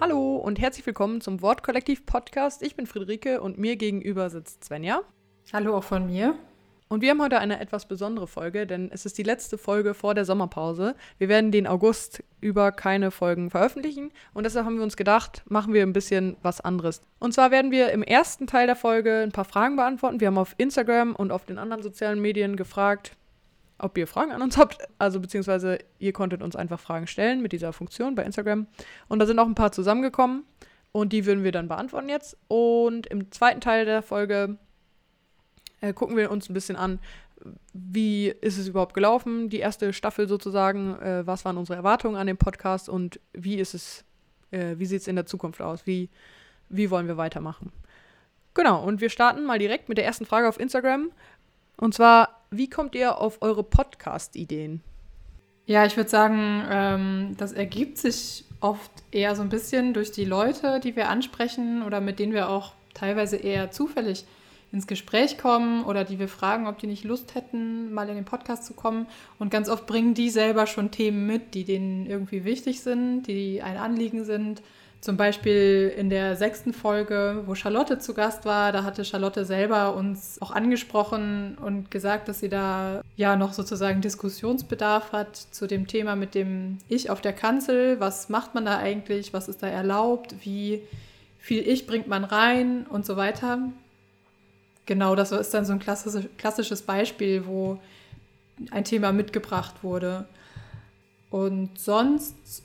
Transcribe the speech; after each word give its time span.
Hallo 0.00 0.36
und 0.36 0.60
herzlich 0.60 0.86
willkommen 0.86 1.20
zum 1.20 1.42
Wortkollektiv 1.42 2.06
Podcast. 2.06 2.62
Ich 2.62 2.76
bin 2.76 2.86
Friederike 2.86 3.40
und 3.40 3.58
mir 3.58 3.76
gegenüber 3.76 4.30
sitzt 4.30 4.64
Svenja. 4.64 5.02
Hallo 5.52 5.76
auch 5.76 5.84
von 5.84 6.06
mir. 6.06 6.36
Und 6.88 7.00
wir 7.00 7.10
haben 7.10 7.22
heute 7.22 7.38
eine 7.38 7.60
etwas 7.60 7.88
besondere 7.88 8.26
Folge, 8.26 8.66
denn 8.66 8.90
es 8.92 9.06
ist 9.06 9.16
die 9.16 9.22
letzte 9.22 9.56
Folge 9.58 9.94
vor 9.94 10.14
der 10.14 10.24
Sommerpause. 10.24 10.94
Wir 11.18 11.28
werden 11.28 11.50
den 11.50 11.66
August 11.66 12.22
über 12.40 12.72
keine 12.72 13.10
Folgen 13.10 13.50
veröffentlichen 13.50 14.12
und 14.34 14.44
deshalb 14.44 14.66
haben 14.66 14.76
wir 14.76 14.84
uns 14.84 14.96
gedacht, 14.96 15.42
machen 15.48 15.72
wir 15.72 15.82
ein 15.82 15.94
bisschen 15.94 16.36
was 16.42 16.60
anderes. 16.60 17.00
Und 17.18 17.32
zwar 17.32 17.50
werden 17.50 17.70
wir 17.70 17.90
im 17.90 18.02
ersten 18.02 18.46
Teil 18.46 18.66
der 18.66 18.76
Folge 18.76 19.22
ein 19.22 19.32
paar 19.32 19.46
Fragen 19.46 19.76
beantworten. 19.76 20.20
Wir 20.20 20.28
haben 20.28 20.38
auf 20.38 20.54
Instagram 20.58 21.16
und 21.16 21.32
auf 21.32 21.46
den 21.46 21.58
anderen 21.58 21.82
sozialen 21.82 22.20
Medien 22.20 22.54
gefragt, 22.54 23.16
ob 23.78 23.96
ihr 23.96 24.06
Fragen 24.06 24.32
an 24.32 24.42
uns 24.42 24.58
habt. 24.58 24.78
Also 24.98 25.20
beziehungsweise 25.20 25.78
ihr 25.98 26.12
konntet 26.12 26.42
uns 26.42 26.54
einfach 26.54 26.78
Fragen 26.78 27.06
stellen 27.06 27.40
mit 27.40 27.52
dieser 27.52 27.72
Funktion 27.72 28.14
bei 28.14 28.24
Instagram. 28.24 28.66
Und 29.08 29.18
da 29.18 29.26
sind 29.26 29.38
auch 29.38 29.46
ein 29.46 29.54
paar 29.54 29.72
zusammengekommen 29.72 30.44
und 30.92 31.12
die 31.12 31.26
würden 31.26 31.44
wir 31.44 31.52
dann 31.52 31.66
beantworten 31.66 32.08
jetzt. 32.08 32.36
Und 32.48 33.06
im 33.06 33.32
zweiten 33.32 33.60
Teil 33.60 33.84
der 33.84 34.02
Folge 34.02 34.58
äh, 35.80 35.92
gucken 35.92 36.16
wir 36.16 36.30
uns 36.30 36.48
ein 36.48 36.54
bisschen 36.54 36.76
an, 36.76 36.98
wie 37.72 38.28
ist 38.28 38.58
es 38.58 38.68
überhaupt 38.68 38.94
gelaufen, 38.94 39.48
die 39.48 39.58
erste 39.58 39.92
Staffel 39.92 40.28
sozusagen, 40.28 40.98
äh, 41.00 41.26
was 41.26 41.44
waren 41.44 41.56
unsere 41.56 41.76
Erwartungen 41.76 42.16
an 42.16 42.26
den 42.26 42.36
Podcast 42.36 42.88
und 42.88 43.20
wie 43.32 43.56
ist 43.56 43.74
es, 43.74 44.04
äh, 44.50 44.76
wie 44.78 44.86
sieht 44.86 45.02
es 45.02 45.08
in 45.08 45.16
der 45.16 45.26
Zukunft 45.26 45.60
aus, 45.60 45.86
wie, 45.86 46.08
wie 46.68 46.90
wollen 46.90 47.06
wir 47.06 47.16
weitermachen. 47.16 47.72
Genau, 48.54 48.84
und 48.84 49.00
wir 49.00 49.10
starten 49.10 49.44
mal 49.44 49.58
direkt 49.58 49.88
mit 49.88 49.98
der 49.98 50.04
ersten 50.04 50.26
Frage 50.26 50.48
auf 50.48 50.60
Instagram. 50.60 51.10
Und 51.76 51.92
zwar, 51.92 52.40
wie 52.50 52.70
kommt 52.70 52.94
ihr 52.94 53.18
auf 53.18 53.42
eure 53.42 53.64
Podcast-Ideen? 53.64 54.80
Ja, 55.66 55.84
ich 55.86 55.96
würde 55.96 56.10
sagen, 56.10 56.62
ähm, 56.70 57.34
das 57.36 57.52
ergibt 57.52 57.98
sich 57.98 58.44
oft 58.60 58.92
eher 59.10 59.34
so 59.34 59.42
ein 59.42 59.48
bisschen 59.48 59.92
durch 59.92 60.12
die 60.12 60.24
Leute, 60.24 60.78
die 60.78 60.94
wir 60.94 61.08
ansprechen 61.08 61.82
oder 61.82 62.00
mit 62.00 62.18
denen 62.18 62.32
wir 62.32 62.48
auch 62.48 62.74
teilweise 62.92 63.36
eher 63.36 63.70
zufällig 63.70 64.24
ins 64.74 64.88
Gespräch 64.88 65.38
kommen 65.38 65.84
oder 65.84 66.04
die 66.04 66.18
wir 66.18 66.28
fragen, 66.28 66.66
ob 66.66 66.78
die 66.78 66.88
nicht 66.88 67.04
Lust 67.04 67.36
hätten, 67.36 67.94
mal 67.94 68.08
in 68.08 68.16
den 68.16 68.24
Podcast 68.24 68.66
zu 68.66 68.74
kommen. 68.74 69.06
Und 69.38 69.50
ganz 69.50 69.68
oft 69.68 69.86
bringen 69.86 70.14
die 70.14 70.30
selber 70.30 70.66
schon 70.66 70.90
Themen 70.90 71.26
mit, 71.26 71.54
die 71.54 71.64
denen 71.64 72.06
irgendwie 72.06 72.44
wichtig 72.44 72.80
sind, 72.80 73.22
die 73.22 73.62
ein 73.62 73.76
Anliegen 73.76 74.24
sind. 74.24 74.62
Zum 75.00 75.16
Beispiel 75.16 75.92
in 75.96 76.10
der 76.10 76.34
sechsten 76.34 76.72
Folge, 76.72 77.42
wo 77.46 77.54
Charlotte 77.54 77.98
zu 77.98 78.14
Gast 78.14 78.46
war, 78.46 78.72
da 78.72 78.84
hatte 78.84 79.04
Charlotte 79.04 79.44
selber 79.44 79.94
uns 79.94 80.40
auch 80.42 80.50
angesprochen 80.50 81.56
und 81.62 81.90
gesagt, 81.90 82.26
dass 82.26 82.40
sie 82.40 82.48
da 82.48 83.02
ja 83.14 83.36
noch 83.36 83.52
sozusagen 83.52 84.00
Diskussionsbedarf 84.00 85.12
hat 85.12 85.36
zu 85.36 85.66
dem 85.66 85.86
Thema 85.86 86.16
mit 86.16 86.34
dem 86.34 86.78
Ich 86.88 87.10
auf 87.10 87.20
der 87.20 87.34
Kanzel. 87.34 88.00
Was 88.00 88.28
macht 88.28 88.54
man 88.54 88.64
da 88.64 88.78
eigentlich? 88.78 89.32
Was 89.32 89.46
ist 89.46 89.62
da 89.62 89.68
erlaubt? 89.68 90.34
Wie 90.40 90.82
viel 91.38 91.68
Ich 91.68 91.86
bringt 91.86 92.08
man 92.08 92.24
rein 92.24 92.86
und 92.88 93.04
so 93.04 93.16
weiter. 93.16 93.58
Genau, 94.86 95.14
das 95.14 95.32
ist 95.32 95.54
dann 95.54 95.64
so 95.64 95.72
ein 95.72 95.78
klassisches, 95.78 96.26
klassisches 96.36 96.82
Beispiel, 96.82 97.46
wo 97.46 97.78
ein 98.70 98.84
Thema 98.84 99.12
mitgebracht 99.12 99.82
wurde. 99.82 100.26
Und 101.30 101.78
sonst 101.78 102.62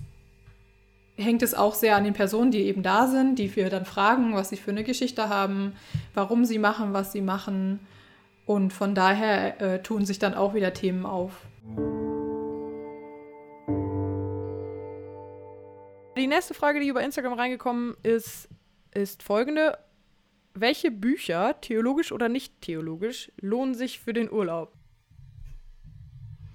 hängt 1.15 1.41
es 1.41 1.53
auch 1.53 1.75
sehr 1.75 1.95
an 1.95 2.03
den 2.03 2.13
Personen, 2.13 2.51
die 2.51 2.63
eben 2.63 2.83
da 2.83 3.07
sind, 3.07 3.39
die 3.39 3.55
wir 3.55 3.69
dann 3.69 3.85
fragen, 3.85 4.33
was 4.35 4.49
sie 4.49 4.57
für 4.57 4.71
eine 4.71 4.83
Geschichte 4.83 5.29
haben, 5.29 5.73
warum 6.13 6.45
sie 6.45 6.59
machen, 6.59 6.93
was 6.93 7.11
sie 7.11 7.21
machen. 7.21 7.79
Und 8.45 8.73
von 8.73 8.95
daher 8.95 9.61
äh, 9.61 9.81
tun 9.81 10.05
sich 10.05 10.19
dann 10.19 10.33
auch 10.33 10.53
wieder 10.53 10.73
Themen 10.73 11.05
auf. 11.05 11.33
Die 16.17 16.27
nächste 16.27 16.53
Frage, 16.53 16.79
die 16.79 16.87
über 16.87 17.01
Instagram 17.01 17.33
reingekommen 17.33 17.95
ist, 18.03 18.49
ist 18.93 19.23
folgende. 19.23 19.77
Welche 20.53 20.91
Bücher, 20.91 21.55
theologisch 21.61 22.11
oder 22.11 22.29
nicht 22.29 22.61
theologisch, 22.61 23.31
lohnen 23.39 23.75
sich 23.75 23.99
für 23.99 24.13
den 24.13 24.31
Urlaub? 24.31 24.73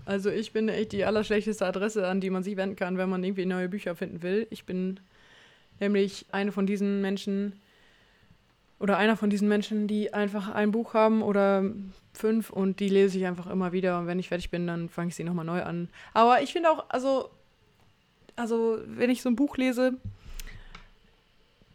Also 0.06 0.30
ich 0.30 0.52
bin 0.52 0.68
echt 0.68 0.92
die 0.92 1.04
allerschlechteste 1.04 1.64
Adresse, 1.64 2.06
an 2.06 2.20
die 2.20 2.30
man 2.30 2.42
sich 2.42 2.56
wenden 2.56 2.76
kann, 2.76 2.98
wenn 2.98 3.08
man 3.08 3.24
irgendwie 3.24 3.46
neue 3.46 3.68
Bücher 3.68 3.96
finden 3.96 4.22
will. 4.22 4.46
Ich 4.50 4.64
bin 4.64 5.00
nämlich 5.80 6.26
eine 6.30 6.52
von 6.52 6.66
diesen 6.66 7.00
Menschen 7.00 7.60
oder 8.78 8.98
einer 8.98 9.16
von 9.16 9.30
diesen 9.30 9.48
Menschen, 9.48 9.86
die 9.88 10.12
einfach 10.12 10.50
ein 10.50 10.70
Buch 10.70 10.92
haben 10.94 11.22
oder 11.22 11.64
fünf 12.12 12.50
und 12.50 12.80
die 12.80 12.88
lese 12.88 13.18
ich 13.18 13.24
einfach 13.24 13.46
immer 13.46 13.72
wieder 13.72 13.98
und 13.98 14.06
wenn 14.06 14.18
ich 14.18 14.28
fertig 14.28 14.50
bin, 14.50 14.66
dann 14.66 14.88
fange 14.88 15.08
ich 15.08 15.14
sie 15.14 15.24
nochmal 15.24 15.44
neu 15.44 15.62
an. 15.62 15.88
Aber 16.12 16.42
ich 16.42 16.52
finde 16.52 16.70
auch, 16.70 16.84
also, 16.90 17.30
also 18.36 18.78
wenn 18.86 19.10
ich 19.10 19.22
so 19.22 19.30
ein 19.30 19.36
Buch 19.36 19.56
lese, 19.56 19.94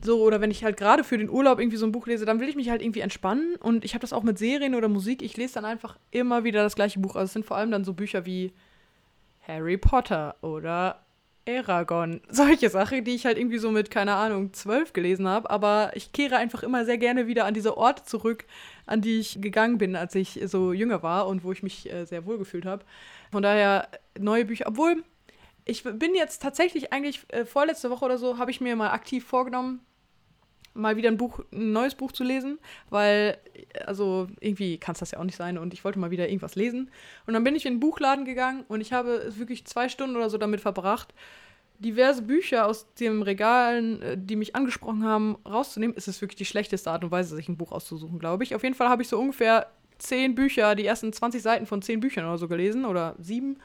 so, 0.01 0.23
oder 0.23 0.39
wenn 0.39 0.51
ich 0.51 0.63
halt 0.63 0.77
gerade 0.77 1.03
für 1.03 1.17
den 1.17 1.29
Urlaub 1.29 1.59
irgendwie 1.59 1.77
so 1.77 1.85
ein 1.85 1.91
Buch 1.91 2.07
lese, 2.07 2.25
dann 2.25 2.39
will 2.39 2.47
ich 2.47 2.55
mich 2.55 2.69
halt 2.69 2.81
irgendwie 2.81 3.01
entspannen. 3.01 3.55
Und 3.57 3.83
ich 3.83 3.93
habe 3.93 4.01
das 4.01 4.13
auch 4.13 4.23
mit 4.23 4.37
Serien 4.39 4.75
oder 4.75 4.87
Musik. 4.87 5.21
Ich 5.21 5.35
lese 5.35 5.55
dann 5.55 5.65
einfach 5.65 5.97
immer 6.11 6.45
wieder 6.45 6.63
das 6.63 6.75
gleiche 6.75 6.99
Buch. 6.99 7.15
Also 7.15 7.25
es 7.25 7.33
sind 7.33 7.45
vor 7.45 7.57
allem 7.57 7.71
dann 7.71 7.83
so 7.83 7.93
Bücher 7.93 8.25
wie 8.25 8.53
Harry 9.45 9.77
Potter 9.77 10.37
oder 10.41 11.03
Aragon. 11.47 12.21
Solche 12.29 12.69
Sachen, 12.69 13.03
die 13.03 13.15
ich 13.15 13.25
halt 13.25 13.37
irgendwie 13.37 13.57
so 13.57 13.71
mit, 13.71 13.91
keine 13.91 14.15
Ahnung, 14.15 14.53
zwölf 14.53 14.93
gelesen 14.93 15.27
habe. 15.27 15.49
Aber 15.49 15.91
ich 15.95 16.13
kehre 16.13 16.37
einfach 16.37 16.63
immer 16.63 16.85
sehr 16.85 16.97
gerne 16.97 17.27
wieder 17.27 17.43
an 17.43 17.53
diese 17.53 17.75
Orte 17.75 18.03
zurück, 18.05 18.45
an 18.85 19.01
die 19.01 19.19
ich 19.19 19.41
gegangen 19.41 19.79
bin, 19.79 19.97
als 19.97 20.15
ich 20.15 20.39
so 20.45 20.71
jünger 20.71 21.03
war 21.03 21.27
und 21.27 21.43
wo 21.43 21.51
ich 21.51 21.61
mich 21.61 21.91
äh, 21.91 22.05
sehr 22.05 22.25
wohl 22.25 22.37
gefühlt 22.37 22.65
habe. 22.65 22.85
Von 23.31 23.43
daher 23.43 23.89
neue 24.17 24.45
Bücher. 24.45 24.65
Obwohl, 24.67 25.03
ich 25.65 25.83
bin 25.83 26.15
jetzt 26.15 26.41
tatsächlich 26.41 26.93
eigentlich 26.93 27.21
äh, 27.29 27.43
vorletzte 27.43 27.89
Woche 27.89 28.05
oder 28.05 28.17
so, 28.17 28.37
habe 28.37 28.51
ich 28.51 28.61
mir 28.61 28.77
mal 28.77 28.91
aktiv 28.91 29.25
vorgenommen, 29.25 29.81
mal 30.73 30.95
wieder 30.97 31.09
ein 31.09 31.17
Buch, 31.17 31.39
ein 31.51 31.71
neues 31.71 31.95
Buch 31.95 32.11
zu 32.11 32.23
lesen, 32.23 32.59
weil, 32.89 33.37
also 33.85 34.27
irgendwie 34.39 34.77
kann 34.77 34.93
es 34.93 34.99
das 34.99 35.11
ja 35.11 35.19
auch 35.19 35.23
nicht 35.23 35.35
sein 35.35 35.57
und 35.57 35.73
ich 35.73 35.83
wollte 35.83 35.99
mal 35.99 36.11
wieder 36.11 36.27
irgendwas 36.27 36.55
lesen. 36.55 36.89
Und 37.25 37.33
dann 37.33 37.43
bin 37.43 37.55
ich 37.55 37.65
in 37.65 37.75
den 37.75 37.79
Buchladen 37.79 38.25
gegangen 38.25 38.65
und 38.67 38.81
ich 38.81 38.93
habe 38.93 39.31
wirklich 39.37 39.65
zwei 39.65 39.89
Stunden 39.89 40.15
oder 40.15 40.29
so 40.29 40.37
damit 40.37 40.61
verbracht, 40.61 41.13
diverse 41.79 42.21
Bücher 42.21 42.67
aus 42.67 42.93
den 42.95 43.21
Regalen, 43.21 44.01
äh, 44.01 44.17
die 44.17 44.35
mich 44.35 44.55
angesprochen 44.55 45.03
haben, 45.03 45.37
rauszunehmen. 45.45 45.95
Es 45.97 46.07
ist 46.07 46.21
wirklich 46.21 46.37
die 46.37 46.45
schlechteste 46.45 46.91
Art 46.91 47.03
und 47.03 47.11
Weise, 47.11 47.35
sich 47.35 47.47
ein 47.47 47.57
Buch 47.57 47.71
auszusuchen, 47.71 48.19
glaube 48.19 48.43
ich. 48.43 48.53
Auf 48.53 48.63
jeden 48.63 48.75
Fall 48.75 48.89
habe 48.89 49.01
ich 49.01 49.07
so 49.07 49.17
ungefähr 49.19 49.67
zehn 49.97 50.35
Bücher, 50.35 50.75
die 50.75 50.85
ersten 50.85 51.11
20 51.11 51.41
Seiten 51.41 51.65
von 51.65 51.81
zehn 51.81 51.99
Büchern 51.99 52.25
oder 52.25 52.37
so 52.37 52.47
gelesen 52.47 52.85
oder 52.85 53.15
sieben 53.19 53.57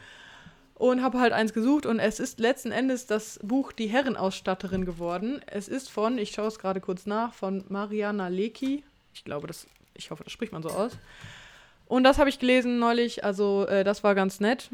und 0.75 1.03
habe 1.03 1.21
halt 1.21 1.33
eins 1.33 1.53
gesucht 1.53 1.87
und 1.87 1.99
es 1.99 2.19
ist 2.19 2.41
letzten 2.41 2.73
Endes 2.73 3.07
das 3.07 3.39
Buch 3.43 3.73
Die 3.73 3.87
Herrenausstatterin 3.87 4.85
geworden. 4.85 5.41
Es 5.47 5.69
ist 5.69 5.91
von, 5.91 6.19
ich 6.19 6.33
schaue 6.33 6.49
es 6.49 6.59
gerade 6.59 6.81
kurz 6.81 7.07
nach, 7.07 7.33
von 7.33 7.65
Mariana 7.69 8.29
Lecki. 8.29 8.83
Ich 9.15 9.25
glaube, 9.25 9.47
das, 9.47 9.67
ich 9.95 10.11
hoffe, 10.11 10.25
das 10.25 10.33
spricht 10.33 10.53
man 10.53 10.63
so 10.63 10.71
aus. 10.71 10.99
Und 11.87 12.03
das 12.03 12.19
habe 12.19 12.29
ich 12.29 12.39
gelesen 12.39 12.79
neulich, 12.79 13.25
also 13.25 13.67
äh, 13.67 13.85
das 13.85 14.03
war 14.03 14.15
ganz 14.15 14.41
nett. 14.41 14.71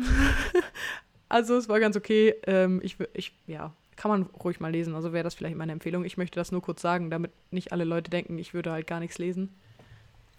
also 1.28 1.56
es 1.56 1.68
war 1.68 1.80
ganz 1.80 1.96
okay. 1.96 2.34
Ähm, 2.46 2.80
ich, 2.82 2.96
ich, 3.12 3.32
ja, 3.46 3.72
kann 3.96 4.10
man 4.10 4.22
ruhig 4.42 4.60
mal 4.60 4.72
lesen, 4.72 4.94
also 4.94 5.12
wäre 5.12 5.24
das 5.24 5.34
vielleicht 5.34 5.56
meine 5.56 5.72
Empfehlung. 5.72 6.06
Ich 6.06 6.16
möchte 6.16 6.40
das 6.40 6.52
nur 6.52 6.62
kurz 6.62 6.80
sagen, 6.80 7.10
damit 7.10 7.32
nicht 7.50 7.72
alle 7.72 7.84
Leute 7.84 8.10
denken, 8.10 8.38
ich 8.38 8.54
würde 8.54 8.72
halt 8.72 8.86
gar 8.86 9.00
nichts 9.00 9.18
lesen. 9.18 9.54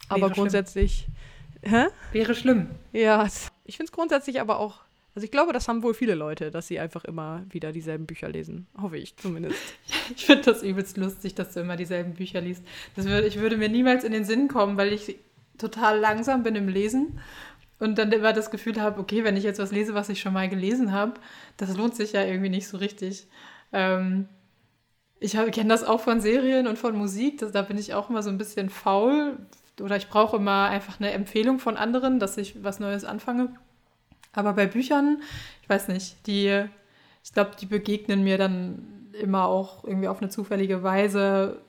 Aber 0.10 0.22
Wäre 0.22 0.32
grundsätzlich. 0.32 1.08
Hä? 1.62 1.86
Wäre 2.12 2.34
schlimm. 2.34 2.72
Ja, 2.92 3.28
ich 3.66 3.78
finde 3.78 3.90
es 3.90 3.92
grundsätzlich 3.92 4.42
aber 4.42 4.58
auch. 4.58 4.80
Also 5.14 5.26
ich 5.26 5.32
glaube, 5.32 5.52
das 5.52 5.68
haben 5.68 5.84
wohl 5.84 5.94
viele 5.94 6.16
Leute, 6.16 6.52
dass 6.52 6.68
sie 6.68 6.80
einfach 6.80 7.04
immer 7.04 7.44
wieder 7.50 7.72
dieselben 7.74 8.06
Bücher 8.06 8.30
lesen. 8.30 8.68
Hoffe 8.82 8.98
ich 8.98 9.16
zumindest. 9.18 9.58
Ich 10.16 10.26
finde 10.26 10.44
das 10.44 10.62
übelst 10.62 10.98
lustig, 10.98 11.36
dass 11.36 11.54
du 11.54 11.62
immer 11.62 11.78
dieselben 11.78 12.14
Bücher 12.16 12.42
liest. 12.42 12.66
Das 12.98 13.06
würde, 13.06 13.28
ich 13.28 13.40
würde 13.40 13.56
mir 13.56 13.70
niemals 13.70 14.04
in 14.04 14.12
den 14.12 14.26
Sinn 14.26 14.50
kommen, 14.50 14.76
weil 14.76 14.92
ich 14.92 15.16
total 15.58 16.00
langsam 16.00 16.44
bin 16.44 16.56
im 16.56 16.68
Lesen 16.68 17.20
und 17.80 17.98
dann 17.98 18.12
immer 18.12 18.34
das 18.34 18.52
Gefühl 18.52 18.82
habe, 18.82 19.00
okay, 19.00 19.24
wenn 19.24 19.38
ich 19.38 19.44
jetzt 19.44 19.60
was 19.60 19.72
lese, 19.72 19.94
was 19.94 20.10
ich 20.10 20.20
schon 20.20 20.34
mal 20.34 20.50
gelesen 20.50 20.92
habe, 20.92 21.14
das 21.56 21.78
lohnt 21.78 21.96
sich 21.96 22.12
ja 22.12 22.24
irgendwie 22.24 22.50
nicht 22.50 22.68
so 22.68 22.78
richtig. 22.78 23.28
Ähm, 23.72 24.28
ich 25.20 25.32
kenne 25.32 25.70
das 25.70 25.84
auch 25.84 26.02
von 26.02 26.20
Serien 26.20 26.68
und 26.68 26.78
von 26.78 26.98
Musik, 26.98 27.38
das, 27.40 27.52
da 27.52 27.62
bin 27.62 27.78
ich 27.78 27.94
auch 27.94 28.10
immer 28.10 28.24
so 28.24 28.30
ein 28.30 28.38
bisschen 28.38 28.70
faul 28.70 29.38
oder 29.80 29.96
ich 29.96 30.10
brauche 30.10 30.38
immer 30.38 30.66
einfach 30.66 31.00
eine 31.00 31.12
Empfehlung 31.12 31.60
von 31.60 31.78
anderen, 31.78 32.20
dass 32.20 32.38
ich 32.38 32.64
was 32.64 32.80
Neues 32.80 33.06
anfange. 33.06 33.54
Aber 34.34 34.54
bei 34.54 34.66
Büchern, 34.68 35.22
ich 35.62 35.70
weiß 35.70 35.90
nicht, 35.90 36.26
die, 36.28 36.66
ich 37.24 37.34
glaube, 37.34 37.52
die 37.60 37.66
begegnen 37.66 38.24
mir 38.24 38.38
dann 38.38 39.10
immer 39.20 39.46
auch 39.46 39.84
irgendwie 39.84 40.08
auf 40.08 40.22
eine 40.22 40.30
zufällige 40.30 40.84
Weise, 40.84 41.62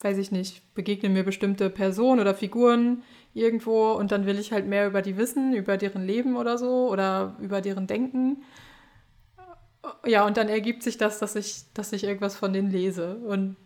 weiß 0.00 0.18
ich 0.18 0.30
nicht, 0.30 0.74
begegnen 0.74 1.12
mir 1.12 1.24
bestimmte 1.24 1.70
Personen 1.70 2.20
oder 2.20 2.34
Figuren 2.34 3.02
irgendwo 3.34 3.92
und 3.92 4.12
dann 4.12 4.26
will 4.26 4.38
ich 4.38 4.52
halt 4.52 4.66
mehr 4.66 4.86
über 4.86 5.02
die 5.02 5.16
wissen, 5.16 5.54
über 5.54 5.76
deren 5.76 6.06
Leben 6.06 6.36
oder 6.36 6.58
so 6.58 6.88
oder 6.90 7.36
über 7.40 7.60
deren 7.60 7.86
Denken. 7.86 8.42
Ja, 10.04 10.24
und 10.26 10.36
dann 10.36 10.48
ergibt 10.48 10.82
sich 10.82 10.96
das, 10.98 11.18
dass 11.18 11.36
ich, 11.36 11.64
dass 11.74 11.92
ich 11.92 12.04
irgendwas 12.04 12.36
von 12.36 12.52
denen 12.52 12.70
lese. 12.70 13.16
Und 13.18 13.56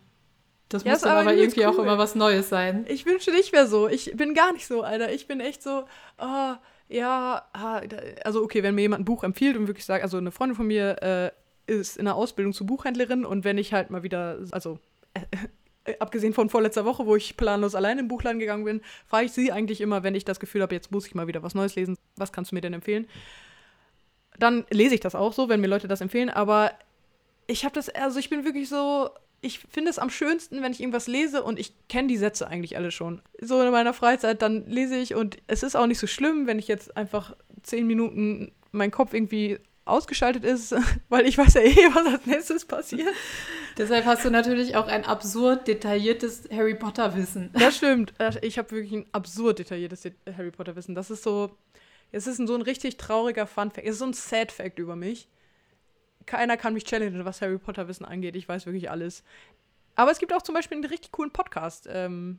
Das 0.71 0.85
Ja, 0.85 0.93
muss 0.93 1.03
dann 1.03 1.17
aber 1.19 1.21
aber 1.21 1.35
irgendwie 1.35 1.67
auch 1.67 1.79
cool. 1.79 1.85
immer 1.85 1.99
was 1.99 2.15
Neues 2.17 2.49
sein. 2.49 2.87
Ich 2.89 3.07
wünschte, 3.07 3.33
ich 3.33 3.53
wäre 3.53 3.67
so. 3.69 3.89
Ich 3.89 4.17
bin 4.17 4.35
gar 4.35 4.53
nicht 4.53 4.67
so, 4.67 4.83
Alter. 4.83 5.13
Ich 5.13 5.27
bin 5.29 5.41
echt 5.41 5.63
so, 5.63 5.85
ah, 6.19 6.59
ja, 6.91 7.47
also 8.25 8.43
okay, 8.43 8.63
wenn 8.65 8.75
mir 8.75 8.83
jemand 8.83 9.03
ein 9.03 9.05
Buch 9.05 9.23
empfiehlt 9.23 9.57
und 9.57 9.69
wirklich 9.69 9.87
sagt, 9.87 10.03
also 10.03 10.19
eine 10.19 10.33
Freundin 10.33 10.57
von 10.57 10.67
mir 10.67 11.01
äh, 11.03 11.73
ist 11.73 11.97
in 11.97 12.05
der 12.05 12.17
Ausbildung 12.17 12.53
zur 12.53 12.67
Buchhändlerin 12.67 13.25
und 13.25 13.45
wenn 13.45 13.59
ich 13.59 13.73
halt 13.73 13.91
mal 13.91 14.03
wieder, 14.03 14.41
also 14.51 14.81
äh, 15.85 15.97
abgesehen 16.01 16.35
von 16.35 16.51
vorletzter 16.51 16.85
Woche, 16.85 17.07
wo 17.07 17.15
ich 17.15 17.37
planlos 17.37 17.77
allein 17.77 18.01
im 18.01 18.09
Buchladen 18.09 18.41
gegangen 18.41 18.65
bin, 18.65 18.81
frage 19.07 19.27
ich 19.27 19.33
sie 19.33 19.53
eigentlich 19.53 19.81
immer, 19.81 20.03
wenn 20.03 20.17
ich 20.17 20.25
das 20.25 20.41
Gefühl 20.41 20.63
habe, 20.63 20.75
jetzt 20.75 20.91
muss 20.91 21.07
ich 21.07 21.15
mal 21.15 21.29
wieder 21.29 21.45
was 21.45 21.55
Neues 21.55 21.77
lesen, 21.77 21.97
was 22.17 22.33
kannst 22.33 22.51
du 22.51 22.57
mir 22.57 22.61
denn 22.61 22.75
empfehlen? 22.75 23.07
Dann 24.39 24.65
lese 24.71 24.95
ich 24.95 25.01
das 25.01 25.15
auch 25.15 25.33
so, 25.33 25.49
wenn 25.49 25.61
mir 25.61 25.69
Leute 25.69 25.87
das 25.87 26.01
empfehlen, 26.01 26.29
aber 26.29 26.73
ich 27.47 27.65
habe 27.65 27.75
das, 27.75 27.89
also 27.89 28.19
ich 28.19 28.31
bin 28.31 28.45
wirklich 28.45 28.69
so, 28.69 29.11
ich 29.43 29.61
finde 29.71 29.91
es 29.91 29.99
am 29.99 30.11
schönsten, 30.11 30.63
wenn 30.63 30.73
ich 30.73 30.81
irgendwas 30.81 31.07
lese 31.07 31.43
und 31.43 31.59
ich 31.59 31.73
kenne 31.89 32.09
die 32.09 32.17
Sätze 32.19 32.47
eigentlich 32.47 32.77
alle 32.77 32.91
schon. 32.91 33.23
So 33.41 33.61
in 33.63 33.71
meiner 33.71 33.95
Freizeit, 33.95 34.43
dann 34.43 34.67
lese 34.67 34.97
ich 34.97 35.15
und 35.15 35.39
es 35.47 35.63
ist 35.63 35.77
auch 35.77 35.87
nicht 35.87 35.99
so 35.99 36.07
schlimm, 36.07 36.47
wenn 36.47 36.59
ich 36.59 36.69
jetzt 36.69 36.97
einfach 36.97 37.35
zehn 37.63 37.87
Minuten 37.87 38.53
mein 38.73 38.91
Kopf 38.91 39.15
irgendwie 39.15 39.59
ausgeschaltet 39.87 40.45
ist, 40.45 40.75
weil 41.09 41.27
ich 41.27 41.37
weiß 41.39 41.55
ja 41.55 41.63
eh, 41.63 41.75
was 41.95 42.07
als 42.07 42.27
nächstes 42.27 42.65
passiert. 42.67 43.09
Deshalb 43.79 44.05
hast 44.05 44.25
du 44.25 44.31
natürlich 44.31 44.77
auch 44.77 44.87
ein 44.89 45.05
absurd 45.05 45.67
detailliertes 45.67 46.45
Harry 46.53 46.75
Potter-Wissen. 46.75 47.51
Das 47.59 47.77
stimmt. 47.77 48.13
Äh, 48.19 48.33
Ich 48.43 48.59
habe 48.59 48.71
wirklich 48.73 48.93
ein 48.93 49.07
absurd 49.13 49.59
detailliertes 49.59 50.03
Det- 50.03 50.15
Harry 50.37 50.51
Potter 50.51 50.77
Wissen. 50.77 50.95
Das 50.95 51.11
ist 51.11 51.23
so, 51.23 51.57
es 52.13 52.27
ist 52.27 52.37
so 52.47 52.55
ein 52.55 52.63
richtig 52.63 52.99
trauriger 52.99 53.47
Fun 53.47 53.71
Fact. 53.71 53.87
Es 53.87 53.95
ist 53.95 53.99
so 54.01 54.05
ein 54.07 54.13
Sad 54.13 54.53
Fact 54.53 54.79
über 54.79 54.97
mich. 54.97 55.29
Keiner 56.27 56.57
kann 56.57 56.75
mich 56.75 56.85
challengen, 56.85 57.25
was 57.25 57.41
Harry 57.43 57.59
Potter 57.59 57.89
Wissen 57.89 58.05
angeht. 58.05 58.37
Ich 58.37 58.49
weiß 58.49 58.67
wirklich 58.67 58.91
alles. 58.91 59.25
Aber 59.97 60.11
es 60.11 60.19
gibt 60.19 60.33
auch 60.33 60.43
zum 60.43 60.55
Beispiel 60.55 60.77
einen 60.77 60.87
richtig 60.87 61.13
coolen 61.13 61.31
Podcast 61.31 61.89
ähm, 61.91 62.39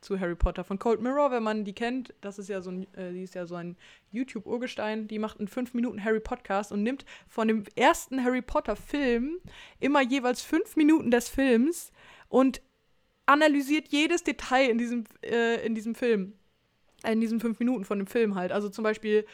zu 0.00 0.18
Harry 0.20 0.34
Potter 0.34 0.64
von 0.64 0.78
Cold 0.78 1.00
Mirror, 1.00 1.30
wenn 1.30 1.42
man 1.42 1.64
die 1.64 1.72
kennt. 1.72 2.14
Das 2.20 2.38
ist 2.38 2.48
ja 2.48 2.60
so 2.60 2.70
ein, 2.70 2.94
äh, 2.94 3.12
die 3.12 3.22
ist 3.22 3.34
ja 3.34 3.46
so 3.46 3.54
ein 3.54 3.76
YouTube-Urgestein. 4.10 5.08
Die 5.08 5.18
macht 5.18 5.38
einen 5.38 5.48
5 5.48 5.74
Minuten 5.74 6.04
Harry 6.04 6.20
Podcast 6.20 6.72
und 6.72 6.82
nimmt 6.82 7.04
von 7.28 7.48
dem 7.48 7.64
ersten 7.76 8.22
Harry 8.22 8.42
Potter 8.42 8.76
Film 8.76 9.38
immer 9.80 10.02
jeweils 10.02 10.42
5 10.42 10.76
Minuten 10.76 11.10
des 11.10 11.28
Films 11.28 11.92
und 12.28 12.60
analysiert 13.26 13.88
jedes 13.88 14.24
Detail 14.24 14.68
in 14.68 14.78
diesem, 14.78 15.04
äh, 15.22 15.64
in 15.64 15.74
diesem 15.74 15.94
Film. 15.94 16.34
Äh, 17.02 17.12
In 17.12 17.20
diesen 17.20 17.40
fünf 17.40 17.58
Minuten 17.58 17.84
von 17.84 17.98
dem 17.98 18.06
Film 18.06 18.34
halt. 18.34 18.52
Also 18.52 18.68
zum 18.68 18.84
Beispiel 18.84 19.26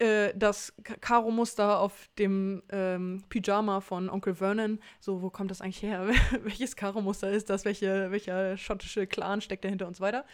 äh, 0.00 0.32
das 0.34 0.72
Ka- 0.82 0.96
Karo-Muster 1.00 1.78
auf 1.78 2.08
dem 2.18 2.62
ähm, 2.70 3.22
Pyjama 3.28 3.80
von 3.80 4.08
Onkel 4.08 4.34
Vernon. 4.34 4.80
So, 4.98 5.22
wo 5.22 5.30
kommt 5.30 5.50
das 5.50 5.60
eigentlich 5.60 5.82
her? 5.82 6.08
Welches 6.42 6.76
Karo-Muster 6.76 7.30
ist 7.30 7.50
das? 7.50 7.64
Welche, 7.64 8.10
welcher 8.10 8.56
schottische 8.56 9.06
Clan 9.06 9.40
steckt 9.40 9.64
dahinter 9.64 9.86
und 9.86 9.96
so 9.96 10.02
weiter? 10.02 10.24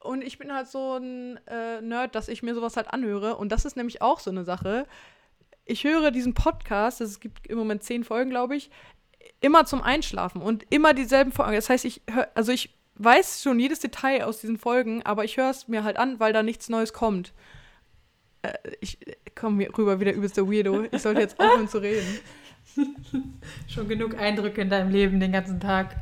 Und 0.00 0.22
ich 0.22 0.38
bin 0.38 0.52
halt 0.52 0.68
so 0.68 0.96
ein 0.96 1.38
äh, 1.46 1.80
Nerd, 1.80 2.14
dass 2.14 2.28
ich 2.28 2.42
mir 2.42 2.54
sowas 2.54 2.76
halt 2.76 2.92
anhöre. 2.92 3.36
Und 3.36 3.50
das 3.50 3.64
ist 3.64 3.76
nämlich 3.76 4.02
auch 4.02 4.20
so 4.20 4.30
eine 4.30 4.44
Sache. 4.44 4.86
Ich 5.64 5.84
höre 5.84 6.10
diesen 6.10 6.34
Podcast, 6.34 7.00
es 7.00 7.20
gibt 7.20 7.46
im 7.46 7.58
Moment 7.58 7.82
zehn 7.82 8.04
Folgen, 8.04 8.30
glaube 8.30 8.56
ich, 8.56 8.70
immer 9.40 9.64
zum 9.66 9.82
Einschlafen 9.82 10.40
und 10.40 10.64
immer 10.70 10.94
dieselben 10.94 11.32
Folgen. 11.32 11.54
Das 11.54 11.68
heißt, 11.68 11.84
ich 11.84 12.02
hör, 12.10 12.28
also 12.34 12.52
ich 12.52 12.74
weiß 12.96 13.42
schon 13.42 13.60
jedes 13.60 13.80
Detail 13.80 14.24
aus 14.24 14.40
diesen 14.40 14.58
Folgen, 14.58 15.04
aber 15.04 15.24
ich 15.24 15.36
höre 15.36 15.50
es 15.50 15.68
mir 15.68 15.84
halt 15.84 15.96
an, 15.96 16.18
weil 16.20 16.32
da 16.32 16.42
nichts 16.42 16.68
Neues 16.68 16.92
kommt. 16.92 17.32
Äh, 18.42 18.52
ich 18.80 18.98
komme 19.34 19.64
hier 19.64 19.76
rüber 19.76 20.00
wieder 20.00 20.12
übelst 20.12 20.36
der 20.36 20.46
Weirdo. 20.46 20.84
Ich 20.90 21.02
sollte 21.02 21.20
jetzt 21.20 21.38
aufhören 21.38 21.68
zu 21.68 21.78
reden. 21.78 22.20
Schon 23.68 23.88
genug 23.88 24.18
Eindrücke 24.18 24.60
in 24.60 24.70
deinem 24.70 24.90
Leben 24.90 25.20
den 25.20 25.32
ganzen 25.32 25.60
Tag. 25.60 25.96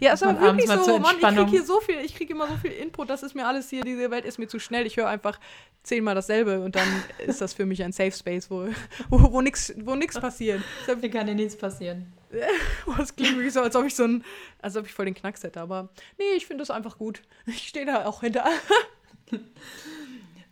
Ja, 0.00 0.12
ist 0.12 0.22
aber 0.22 0.40
wirklich 0.40 0.70
so, 0.70 0.98
Mann, 1.00 1.16
ich 1.18 1.26
kriege 1.26 1.50
hier 1.50 1.64
so 1.64 1.80
viel, 1.80 1.96
ich 2.04 2.14
kriege 2.14 2.32
immer 2.32 2.46
so 2.46 2.56
viel 2.56 2.70
Input, 2.70 3.10
das 3.10 3.24
ist 3.24 3.34
mir 3.34 3.46
alles 3.48 3.68
hier, 3.68 3.82
diese 3.82 4.12
Welt 4.12 4.24
ist 4.24 4.38
mir 4.38 4.46
zu 4.46 4.60
schnell. 4.60 4.86
Ich 4.86 4.96
höre 4.96 5.08
einfach 5.08 5.40
zehnmal 5.82 6.14
dasselbe 6.14 6.60
und 6.60 6.76
dann 6.76 6.86
ist 7.26 7.40
das 7.40 7.52
für 7.52 7.66
mich 7.66 7.82
ein 7.82 7.90
Safe 7.90 8.12
Space, 8.12 8.48
wo, 8.48 8.68
wo, 9.08 9.32
wo 9.32 9.40
nichts 9.40 9.74
wo 9.80 9.96
nix 9.96 10.18
passiert. 10.18 10.62
Hier 10.86 11.10
kann 11.10 11.26
dir 11.26 11.34
nichts 11.34 11.56
passieren. 11.56 12.12
Das 12.96 13.16
klingt 13.16 13.36
wirklich 13.36 13.54
so, 13.54 13.60
als 13.60 13.74
ob 13.74 13.86
ich 13.86 13.94
so 13.94 14.04
ein, 14.04 14.22
als 14.60 14.76
ob 14.76 14.84
ich 14.84 14.92
voll 14.92 15.06
den 15.06 15.14
Knacks 15.14 15.42
hätte, 15.42 15.60
aber 15.60 15.88
nee, 16.18 16.36
ich 16.36 16.46
finde 16.46 16.62
das 16.62 16.70
einfach 16.70 16.98
gut. 16.98 17.22
Ich 17.46 17.68
stehe 17.68 17.86
da 17.86 18.04
auch 18.04 18.20
hinter. 18.20 18.44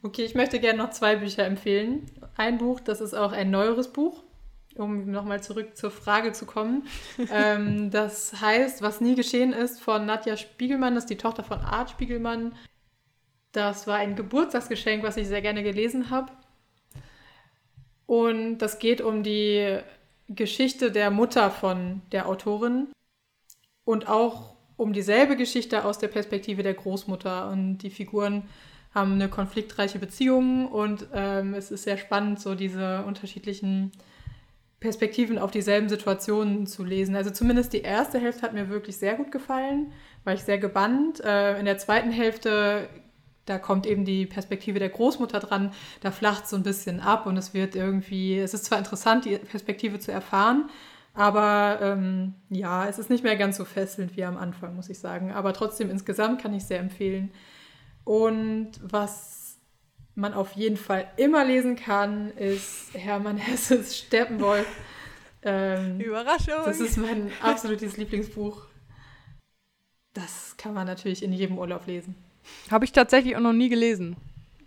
Okay, 0.02 0.24
ich 0.24 0.34
möchte 0.34 0.60
gerne 0.60 0.78
noch 0.78 0.90
zwei 0.90 1.16
Bücher 1.16 1.44
empfehlen. 1.44 2.10
Ein 2.36 2.58
Buch, 2.58 2.80
das 2.80 3.00
ist 3.00 3.14
auch 3.14 3.32
ein 3.32 3.50
neueres 3.50 3.92
Buch, 3.92 4.22
um 4.76 5.10
nochmal 5.10 5.42
zurück 5.42 5.76
zur 5.76 5.90
Frage 5.90 6.32
zu 6.32 6.46
kommen. 6.46 6.86
ähm, 7.32 7.90
das 7.90 8.40
heißt, 8.40 8.82
Was 8.82 9.00
nie 9.00 9.14
geschehen 9.14 9.52
ist, 9.52 9.80
von 9.80 10.06
Nadja 10.06 10.36
Spiegelmann, 10.36 10.94
das 10.94 11.04
ist 11.04 11.10
die 11.10 11.16
Tochter 11.16 11.42
von 11.42 11.58
Art 11.60 11.90
Spiegelmann. 11.90 12.54
Das 13.52 13.86
war 13.86 13.96
ein 13.96 14.16
Geburtstagsgeschenk, 14.16 15.02
was 15.02 15.16
ich 15.16 15.28
sehr 15.28 15.42
gerne 15.42 15.62
gelesen 15.62 16.10
habe. 16.10 16.30
Und 18.06 18.58
das 18.58 18.78
geht 18.78 19.00
um 19.00 19.22
die 19.22 19.78
Geschichte 20.28 20.92
der 20.92 21.10
Mutter 21.10 21.50
von 21.50 22.02
der 22.12 22.28
Autorin 22.28 22.88
und 23.84 24.08
auch 24.08 24.56
um 24.76 24.92
dieselbe 24.92 25.36
Geschichte 25.36 25.84
aus 25.84 25.98
der 25.98 26.08
Perspektive 26.08 26.62
der 26.62 26.74
Großmutter. 26.74 27.48
Und 27.48 27.78
die 27.78 27.90
Figuren 27.90 28.48
haben 28.96 29.12
eine 29.12 29.28
konfliktreiche 29.28 29.98
Beziehung 29.98 30.66
und 30.66 31.06
ähm, 31.12 31.54
es 31.54 31.70
ist 31.70 31.84
sehr 31.84 31.98
spannend, 31.98 32.40
so 32.40 32.54
diese 32.54 33.04
unterschiedlichen 33.04 33.92
Perspektiven 34.80 35.38
auf 35.38 35.50
dieselben 35.50 35.88
Situationen 35.88 36.66
zu 36.66 36.82
lesen. 36.82 37.14
Also 37.14 37.30
zumindest 37.30 37.74
die 37.74 37.82
erste 37.82 38.18
Hälfte 38.18 38.42
hat 38.42 38.54
mir 38.54 38.70
wirklich 38.70 38.96
sehr 38.96 39.14
gut 39.14 39.30
gefallen, 39.30 39.92
war 40.24 40.32
ich 40.32 40.42
sehr 40.42 40.58
gebannt. 40.58 41.22
Äh, 41.22 41.58
in 41.58 41.66
der 41.66 41.76
zweiten 41.76 42.10
Hälfte, 42.10 42.88
da 43.44 43.58
kommt 43.58 43.86
eben 43.86 44.06
die 44.06 44.24
Perspektive 44.24 44.78
der 44.78 44.88
Großmutter 44.88 45.40
dran, 45.40 45.72
da 46.00 46.10
flacht 46.10 46.48
so 46.48 46.56
ein 46.56 46.62
bisschen 46.62 46.98
ab 47.00 47.26
und 47.26 47.36
es 47.36 47.52
wird 47.52 47.76
irgendwie, 47.76 48.38
es 48.38 48.54
ist 48.54 48.64
zwar 48.64 48.78
interessant, 48.78 49.26
die 49.26 49.36
Perspektive 49.36 49.98
zu 49.98 50.10
erfahren, 50.10 50.70
aber 51.12 51.78
ähm, 51.82 52.34
ja, 52.48 52.88
es 52.88 52.98
ist 52.98 53.10
nicht 53.10 53.24
mehr 53.24 53.36
ganz 53.36 53.58
so 53.58 53.66
fesselnd 53.66 54.16
wie 54.16 54.24
am 54.24 54.38
Anfang, 54.38 54.74
muss 54.74 54.88
ich 54.88 54.98
sagen. 54.98 55.32
Aber 55.32 55.52
trotzdem 55.52 55.90
insgesamt 55.90 56.40
kann 56.40 56.54
ich 56.54 56.64
sehr 56.64 56.78
empfehlen. 56.78 57.30
Und 58.06 58.70
was 58.80 59.58
man 60.14 60.32
auf 60.32 60.52
jeden 60.52 60.76
Fall 60.76 61.10
immer 61.16 61.44
lesen 61.44 61.74
kann, 61.74 62.30
ist 62.36 62.94
Hermann 62.94 63.36
Hesses 63.36 63.98
Steppenwolf. 64.06 64.66
Ähm, 65.42 65.98
Überraschung. 66.00 66.62
das 66.64 66.78
ist 66.78 66.98
mein 66.98 67.32
absolutes 67.42 67.96
Lieblingsbuch. 67.96 68.66
Das 70.14 70.56
kann 70.56 70.72
man 70.72 70.86
natürlich 70.86 71.24
in 71.24 71.32
jedem 71.32 71.58
Urlaub 71.58 71.88
lesen. 71.88 72.14
Habe 72.70 72.84
ich 72.84 72.92
tatsächlich 72.92 73.34
auch 73.36 73.40
noch 73.40 73.52
nie 73.52 73.68
gelesen. 73.68 74.16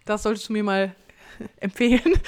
Das 0.04 0.24
solltest 0.24 0.50
du 0.50 0.54
mir 0.54 0.64
mal 0.64 0.94
empfehlen. 1.62 2.02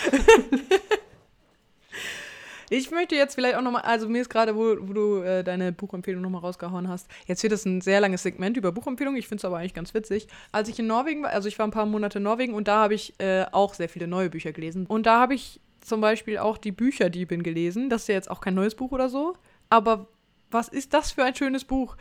ich 2.71 2.89
möchte 2.89 3.15
jetzt 3.15 3.35
vielleicht 3.35 3.57
auch 3.57 3.61
noch 3.61 3.71
mal, 3.71 3.81
also 3.81 4.07
mir 4.07 4.21
ist 4.21 4.29
gerade, 4.29 4.55
wo, 4.55 4.77
wo 4.79 4.93
du 4.93 5.17
äh, 5.23 5.43
deine 5.43 5.73
Buchempfehlung 5.73 6.21
noch 6.21 6.29
mal 6.29 6.39
rausgehauen 6.39 6.87
hast, 6.87 7.09
jetzt 7.27 7.43
wird 7.43 7.51
das 7.51 7.65
ein 7.65 7.81
sehr 7.81 7.99
langes 7.99 8.23
Segment 8.23 8.55
über 8.55 8.71
Buchempfehlungen. 8.71 9.19
Ich 9.19 9.27
finde 9.27 9.41
es 9.41 9.45
aber 9.45 9.57
eigentlich 9.57 9.73
ganz 9.73 9.93
witzig. 9.93 10.29
Als 10.53 10.69
ich 10.69 10.79
in 10.79 10.87
Norwegen 10.87 11.23
war, 11.23 11.31
also 11.31 11.49
ich 11.49 11.59
war 11.59 11.67
ein 11.67 11.71
paar 11.71 11.85
Monate 11.85 12.19
in 12.19 12.23
Norwegen 12.23 12.53
und 12.53 12.69
da 12.69 12.81
habe 12.81 12.93
ich 12.93 13.13
äh, 13.19 13.43
auch 13.51 13.73
sehr 13.73 13.89
viele 13.89 14.07
neue 14.07 14.29
Bücher 14.29 14.53
gelesen. 14.53 14.85
Und 14.85 15.05
da 15.05 15.19
habe 15.19 15.33
ich 15.35 15.59
zum 15.81 15.99
Beispiel 15.99 16.37
auch 16.37 16.57
die 16.57 16.71
Bücherdiebin 16.71 17.43
gelesen. 17.43 17.89
Das 17.89 18.03
ist 18.03 18.07
ja 18.07 18.15
jetzt 18.15 18.31
auch 18.31 18.39
kein 18.39 18.53
neues 18.53 18.75
Buch 18.75 18.91
oder 18.91 19.09
so. 19.09 19.35
Aber 19.69 20.07
was 20.49 20.69
ist 20.69 20.93
das 20.93 21.11
für 21.11 21.25
ein 21.25 21.35
schönes 21.35 21.65
Buch? 21.65 21.97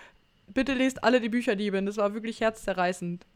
Bitte 0.47 0.75
lest 0.75 1.03
alle 1.03 1.21
die 1.21 1.31
Bücherdiebin. 1.31 1.87
Das 1.87 1.97
war 1.97 2.15
wirklich 2.15 2.41
herzzerreißend. 2.41 3.27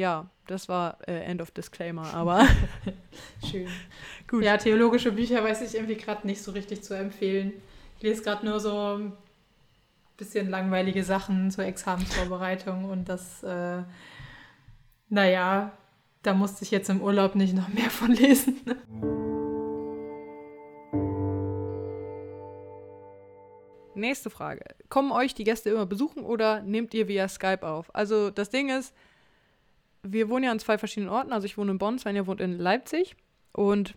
Ja, 0.00 0.30
das 0.46 0.66
war 0.66 0.96
äh, 1.06 1.24
End 1.24 1.42
of 1.42 1.50
Disclaimer, 1.50 2.14
aber 2.14 2.46
Schön. 3.50 3.68
Gut. 4.26 4.42
Ja, 4.42 4.56
theologische 4.56 5.12
Bücher 5.12 5.44
weiß 5.44 5.60
ich 5.60 5.74
irgendwie 5.74 5.96
gerade 5.96 6.26
nicht 6.26 6.42
so 6.42 6.52
richtig 6.52 6.82
zu 6.82 6.94
empfehlen. 6.94 7.52
Ich 7.98 8.02
lese 8.02 8.22
gerade 8.22 8.46
nur 8.46 8.60
so 8.60 8.96
ein 8.96 9.12
bisschen 10.16 10.48
langweilige 10.48 11.04
Sachen 11.04 11.50
zur 11.50 11.66
Examensvorbereitung 11.66 12.86
und 12.86 13.10
das, 13.10 13.42
äh, 13.42 13.82
naja, 15.10 15.72
da 16.22 16.32
musste 16.32 16.64
ich 16.64 16.70
jetzt 16.70 16.88
im 16.88 17.02
Urlaub 17.02 17.34
nicht 17.34 17.54
noch 17.54 17.68
mehr 17.68 17.90
von 17.90 18.12
lesen. 18.12 18.58
nächste 23.94 24.30
Frage. 24.30 24.64
Kommen 24.88 25.12
euch 25.12 25.34
die 25.34 25.44
Gäste 25.44 25.68
immer 25.68 25.84
besuchen 25.84 26.24
oder 26.24 26.62
nehmt 26.62 26.94
ihr 26.94 27.06
via 27.06 27.28
Skype 27.28 27.66
auf? 27.66 27.94
Also 27.94 28.30
das 28.30 28.48
Ding 28.48 28.70
ist, 28.70 28.94
wir 30.02 30.28
wohnen 30.28 30.44
ja 30.44 30.50
an 30.50 30.58
zwei 30.58 30.78
verschiedenen 30.78 31.10
Orten. 31.10 31.32
Also 31.32 31.46
ich 31.46 31.58
wohne 31.58 31.72
in 31.72 31.78
Bonn, 31.78 31.98
Svenja 31.98 32.26
wohnt 32.26 32.40
in 32.40 32.58
Leipzig. 32.58 33.16
Und 33.52 33.94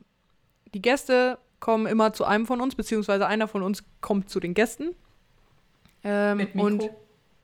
die 0.74 0.81
Gäste 0.81 1.38
kommen 1.60 1.86
immer 1.86 2.13
zu 2.13 2.25
einem 2.25 2.45
von 2.45 2.62
uns, 2.62 2.75
beziehungsweise 2.75 3.27
einer 3.27 3.48
von 3.48 3.63
uns 3.63 3.83
kommt 4.01 4.29
zu 4.29 4.39
den 4.39 4.53
Gästen. 4.53 4.95
Ähm, 6.03 6.38
Mit 6.38 6.55
Mikro. 6.55 6.67
Und 6.67 6.89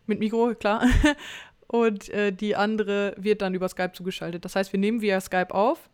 mit 0.08 0.20
Mikro, 0.20 0.54
klar. 0.56 0.86
Und 1.68 2.10
äh, 2.10 2.34
die 2.34 2.56
andere 2.56 3.14
wird 3.18 3.42
dann 3.44 3.54
über 3.54 3.70
Skype 3.70 3.92
zugeschaltet. 3.94 4.44
Das 4.44 4.56
heißt, 4.56 4.74
wir 4.74 4.80
nehmen 4.80 5.02
via 5.02 5.22
Skype 5.22 5.54
auf, 5.54 5.90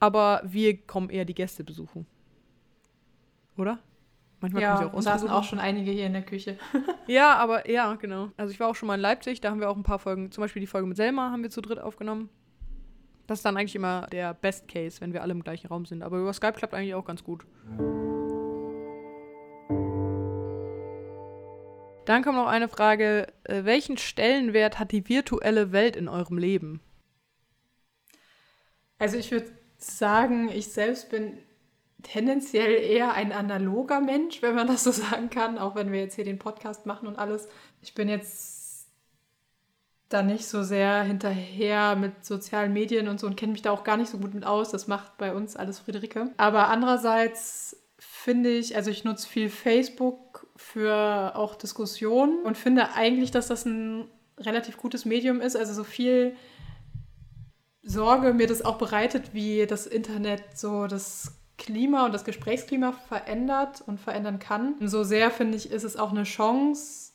aber 0.00 0.40
wir 0.44 0.78
kommen 0.78 1.10
eher 1.10 1.26
die 1.26 1.34
Gäste 1.34 1.62
besuchen. 1.62 2.06
Oder? 3.58 3.78
Manchmal 4.40 4.62
ja, 4.62 4.92
auch 4.92 5.02
saßen 5.02 5.28
auch 5.28 5.42
schon 5.42 5.58
einige 5.58 5.90
hier 5.90 6.06
in 6.06 6.12
der 6.12 6.22
Küche. 6.22 6.58
Ja, 7.08 7.36
aber 7.36 7.70
ja, 7.70 7.94
genau. 7.94 8.30
Also 8.36 8.52
ich 8.52 8.60
war 8.60 8.68
auch 8.68 8.74
schon 8.74 8.86
mal 8.86 8.96
in 8.96 9.00
Leipzig, 9.00 9.40
da 9.40 9.50
haben 9.50 9.60
wir 9.60 9.70
auch 9.70 9.76
ein 9.76 9.82
paar 9.82 9.98
Folgen, 9.98 10.30
zum 10.30 10.42
Beispiel 10.42 10.60
die 10.60 10.66
Folge 10.66 10.86
mit 10.86 10.96
Selma 10.96 11.30
haben 11.30 11.42
wir 11.42 11.50
zu 11.50 11.62
dritt 11.62 11.78
aufgenommen. 11.78 12.28
Das 13.26 13.38
ist 13.38 13.44
dann 13.44 13.56
eigentlich 13.56 13.74
immer 13.74 14.06
der 14.12 14.34
Best 14.34 14.68
Case, 14.68 15.00
wenn 15.00 15.12
wir 15.12 15.22
alle 15.22 15.32
im 15.32 15.42
gleichen 15.42 15.68
Raum 15.68 15.86
sind. 15.86 16.02
Aber 16.02 16.18
über 16.18 16.32
Skype 16.32 16.52
klappt 16.52 16.74
eigentlich 16.74 16.94
auch 16.94 17.04
ganz 17.04 17.24
gut. 17.24 17.44
Dann 22.06 22.22
kommt 22.22 22.36
noch 22.36 22.46
eine 22.46 22.68
Frage. 22.68 23.26
Äh, 23.44 23.64
welchen 23.64 23.98
Stellenwert 23.98 24.78
hat 24.78 24.92
die 24.92 25.06
virtuelle 25.08 25.72
Welt 25.72 25.94
in 25.94 26.08
eurem 26.08 26.38
Leben? 26.38 26.80
Also 28.98 29.18
ich 29.18 29.30
würde 29.30 29.50
sagen, 29.76 30.48
ich 30.48 30.68
selbst 30.68 31.10
bin 31.10 31.38
tendenziell 32.02 32.72
eher 32.72 33.12
ein 33.14 33.32
analoger 33.32 34.00
Mensch, 34.00 34.42
wenn 34.42 34.54
man 34.54 34.66
das 34.66 34.84
so 34.84 34.90
sagen 34.92 35.30
kann, 35.30 35.58
auch 35.58 35.74
wenn 35.74 35.92
wir 35.92 36.00
jetzt 36.00 36.14
hier 36.14 36.24
den 36.24 36.38
Podcast 36.38 36.86
machen 36.86 37.08
und 37.08 37.18
alles. 37.18 37.48
Ich 37.82 37.94
bin 37.94 38.08
jetzt 38.08 38.88
da 40.08 40.22
nicht 40.22 40.46
so 40.46 40.62
sehr 40.62 41.02
hinterher 41.02 41.94
mit 41.96 42.24
sozialen 42.24 42.72
Medien 42.72 43.08
und 43.08 43.20
so 43.20 43.26
und 43.26 43.36
kenne 43.36 43.52
mich 43.52 43.62
da 43.62 43.72
auch 43.72 43.84
gar 43.84 43.96
nicht 43.96 44.10
so 44.10 44.18
gut 44.18 44.34
mit 44.34 44.46
aus. 44.46 44.70
Das 44.70 44.86
macht 44.88 45.18
bei 45.18 45.34
uns 45.34 45.56
alles 45.56 45.80
Friederike. 45.80 46.30
Aber 46.38 46.68
andererseits 46.68 47.76
finde 47.98 48.50
ich, 48.50 48.76
also 48.76 48.90
ich 48.90 49.04
nutze 49.04 49.28
viel 49.28 49.50
Facebook 49.50 50.46
für 50.56 51.32
auch 51.34 51.56
Diskussionen 51.56 52.42
und 52.42 52.56
finde 52.56 52.94
eigentlich, 52.94 53.30
dass 53.30 53.48
das 53.48 53.66
ein 53.66 54.08
relativ 54.38 54.76
gutes 54.76 55.04
Medium 55.04 55.40
ist. 55.40 55.56
Also 55.56 55.74
so 55.74 55.84
viel 55.84 56.34
Sorge 57.82 58.32
mir 58.32 58.46
das 58.46 58.64
auch 58.64 58.78
bereitet, 58.78 59.34
wie 59.34 59.66
das 59.66 59.86
Internet 59.86 60.58
so 60.58 60.86
das 60.86 61.37
Klima 61.58 62.06
und 62.06 62.14
das 62.14 62.24
Gesprächsklima 62.24 62.92
verändert 62.92 63.82
und 63.86 64.00
verändern 64.00 64.38
kann. 64.38 64.74
So 64.80 65.04
sehr, 65.04 65.30
finde 65.30 65.56
ich, 65.56 65.70
ist 65.70 65.84
es 65.84 65.96
auch 65.96 66.10
eine 66.10 66.22
Chance, 66.22 67.12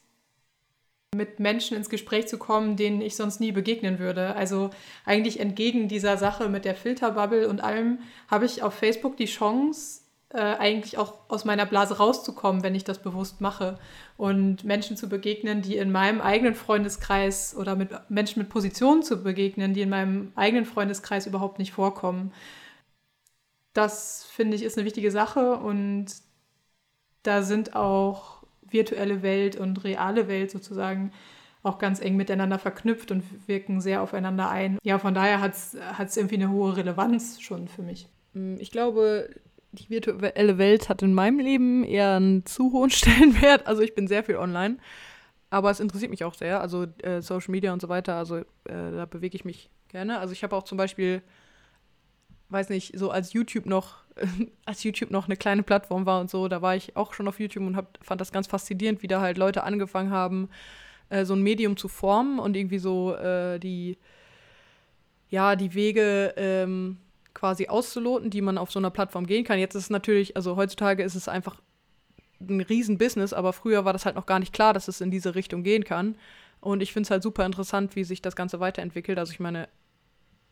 mit 1.15 1.39
Menschen 1.39 1.77
ins 1.77 1.89
Gespräch 1.89 2.27
zu 2.27 2.37
kommen, 2.37 2.75
denen 2.75 3.01
ich 3.01 3.15
sonst 3.15 3.39
nie 3.39 3.51
begegnen 3.51 3.99
würde. 3.99 4.35
Also 4.35 4.71
eigentlich 5.05 5.39
entgegen 5.39 5.87
dieser 5.87 6.17
Sache 6.17 6.49
mit 6.49 6.65
der 6.65 6.75
Filterbubble 6.75 7.47
und 7.47 7.61
allem 7.61 7.99
habe 8.29 8.45
ich 8.45 8.63
auf 8.63 8.73
Facebook 8.73 9.17
die 9.17 9.25
Chance, 9.25 10.01
äh, 10.29 10.39
eigentlich 10.39 10.97
auch 10.97 11.13
aus 11.27 11.45
meiner 11.45 11.65
Blase 11.65 11.97
rauszukommen, 11.97 12.63
wenn 12.63 12.75
ich 12.75 12.83
das 12.83 12.99
bewusst 12.99 13.39
mache 13.41 13.77
und 14.17 14.63
Menschen 14.63 14.97
zu 14.97 15.07
begegnen, 15.07 15.61
die 15.61 15.77
in 15.77 15.91
meinem 15.91 16.21
eigenen 16.21 16.55
Freundeskreis 16.55 17.55
oder 17.55 17.75
mit 17.75 17.91
Menschen 18.09 18.39
mit 18.39 18.49
Positionen 18.49 19.03
zu 19.03 19.23
begegnen, 19.23 19.73
die 19.73 19.81
in 19.81 19.89
meinem 19.89 20.31
eigenen 20.35 20.65
Freundeskreis 20.65 21.27
überhaupt 21.27 21.59
nicht 21.59 21.71
vorkommen. 21.71 22.33
Das 23.73 24.25
finde 24.25 24.55
ich 24.55 24.63
ist 24.63 24.77
eine 24.77 24.85
wichtige 24.85 25.11
Sache 25.11 25.55
und 25.55 26.05
da 27.23 27.41
sind 27.41 27.75
auch 27.75 28.43
virtuelle 28.61 29.21
Welt 29.21 29.55
und 29.55 29.83
reale 29.83 30.27
Welt 30.27 30.51
sozusagen 30.51 31.11
auch 31.63 31.77
ganz 31.79 32.01
eng 32.01 32.17
miteinander 32.17 32.59
verknüpft 32.59 33.11
und 33.11 33.23
wirken 33.47 33.79
sehr 33.79 34.01
aufeinander 34.01 34.49
ein. 34.49 34.77
Ja, 34.83 34.99
von 34.99 35.13
daher 35.13 35.39
hat 35.39 35.53
es 35.53 36.17
irgendwie 36.17 36.35
eine 36.35 36.51
hohe 36.51 36.75
Relevanz 36.75 37.39
schon 37.39 37.69
für 37.69 37.81
mich. 37.81 38.09
Mm, 38.33 38.57
ich 38.59 38.69
glaube, 38.69 39.29
die 39.71 39.89
virtuelle 39.89 40.57
Welt 40.57 40.89
hat 40.89 41.01
in 41.01 41.13
meinem 41.13 41.39
Leben 41.39 41.83
eher 41.83 42.15
einen 42.15 42.45
zu 42.45 42.71
hohen 42.73 42.89
Stellenwert. 42.91 43.65
Also 43.65 43.81
ich 43.81 43.95
bin 43.95 44.07
sehr 44.07 44.23
viel 44.23 44.35
online. 44.35 44.77
Aber 45.49 45.69
es 45.69 45.79
interessiert 45.79 46.11
mich 46.11 46.23
auch 46.23 46.33
sehr. 46.33 46.61
Also 46.61 46.87
äh, 47.01 47.21
Social 47.21 47.51
Media 47.51 47.71
und 47.71 47.81
so 47.81 47.87
weiter. 47.87 48.15
Also 48.15 48.37
äh, 48.37 48.43
da 48.65 49.05
bewege 49.05 49.35
ich 49.35 49.45
mich 49.45 49.69
gerne. 49.87 50.19
Also 50.19 50.33
ich 50.33 50.43
habe 50.43 50.55
auch 50.55 50.63
zum 50.63 50.77
Beispiel, 50.77 51.21
weiß 52.49 52.69
nicht, 52.69 52.97
so 52.97 53.11
als 53.11 53.33
YouTube 53.33 53.65
noch, 53.65 54.03
als 54.65 54.83
YouTube 54.83 55.11
noch 55.11 55.25
eine 55.25 55.37
kleine 55.37 55.63
Plattform 55.63 56.05
war 56.05 56.21
und 56.21 56.29
so, 56.29 56.47
da 56.47 56.61
war 56.61 56.75
ich 56.75 56.95
auch 56.95 57.13
schon 57.13 57.27
auf 57.27 57.39
YouTube 57.39 57.65
und 57.65 57.75
hab, 57.75 57.97
fand 58.01 58.21
das 58.21 58.31
ganz 58.31 58.47
faszinierend, 58.47 59.01
wie 59.03 59.07
da 59.07 59.21
halt 59.21 59.37
Leute 59.37 59.63
angefangen 59.63 60.11
haben, 60.11 60.49
äh, 61.09 61.25
so 61.25 61.33
ein 61.33 61.41
Medium 61.41 61.77
zu 61.77 61.87
formen 61.87 62.39
und 62.39 62.55
irgendwie 62.55 62.79
so 62.79 63.15
äh, 63.15 63.59
die, 63.59 63.97
ja, 65.29 65.55
die 65.55 65.73
Wege 65.73 66.33
ähm, 66.37 66.97
quasi 67.33 67.67
auszuloten, 67.67 68.29
die 68.29 68.41
man 68.41 68.57
auf 68.57 68.71
so 68.71 68.79
einer 68.79 68.91
Plattform 68.91 69.25
gehen 69.25 69.43
kann. 69.43 69.59
Jetzt 69.59 69.75
ist 69.75 69.83
es 69.83 69.89
natürlich, 69.89 70.35
also 70.35 70.55
heutzutage 70.55 71.03
ist 71.03 71.15
es 71.15 71.27
einfach 71.27 71.59
ein 72.39 72.61
Riesenbusiness, 72.61 73.33
aber 73.33 73.53
früher 73.53 73.85
war 73.85 73.93
das 73.93 74.05
halt 74.05 74.15
noch 74.15 74.25
gar 74.25 74.39
nicht 74.39 74.53
klar, 74.53 74.73
dass 74.73 74.87
es 74.87 75.01
in 75.01 75.11
diese 75.11 75.35
Richtung 75.35 75.63
gehen 75.63 75.83
kann. 75.83 76.15
Und 76.59 76.81
ich 76.81 76.93
finde 76.93 77.07
es 77.07 77.11
halt 77.11 77.23
super 77.23 77.45
interessant, 77.45 77.95
wie 77.95 78.03
sich 78.03 78.21
das 78.21 78.35
Ganze 78.35 78.59
weiterentwickelt. 78.59 79.19
Also 79.19 79.33
ich 79.33 79.39
meine, 79.39 79.67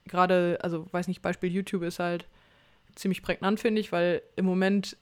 gerade, 0.08 0.60
also 0.62 0.88
weiß 0.92 1.08
nicht, 1.08 1.22
Beispiel 1.22 1.52
YouTube 1.52 1.84
ist 1.84 2.00
halt 2.00 2.28
ziemlich 2.96 3.22
prägnant, 3.22 3.60
finde 3.60 3.82
ich, 3.82 3.92
weil 3.92 4.22
im 4.36 4.46
Moment, 4.46 4.98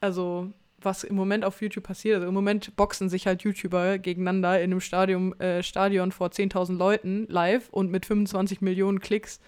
also 0.00 0.52
was 0.80 1.04
im 1.04 1.16
Moment 1.16 1.44
auf 1.44 1.60
YouTube 1.60 1.84
passiert, 1.84 2.16
also 2.16 2.28
im 2.28 2.34
Moment 2.34 2.76
boxen 2.76 3.08
sich 3.08 3.26
halt 3.26 3.42
YouTuber 3.42 3.98
gegeneinander 3.98 4.58
in 4.58 4.70
einem 4.70 4.80
Stadion, 4.80 5.38
äh, 5.40 5.62
Stadion 5.62 6.12
vor 6.12 6.28
10.000 6.28 6.76
Leuten 6.76 7.26
live 7.28 7.68
und 7.70 7.90
mit 7.90 8.06
25 8.06 8.60
Millionen 8.60 9.00
Klicks 9.00 9.40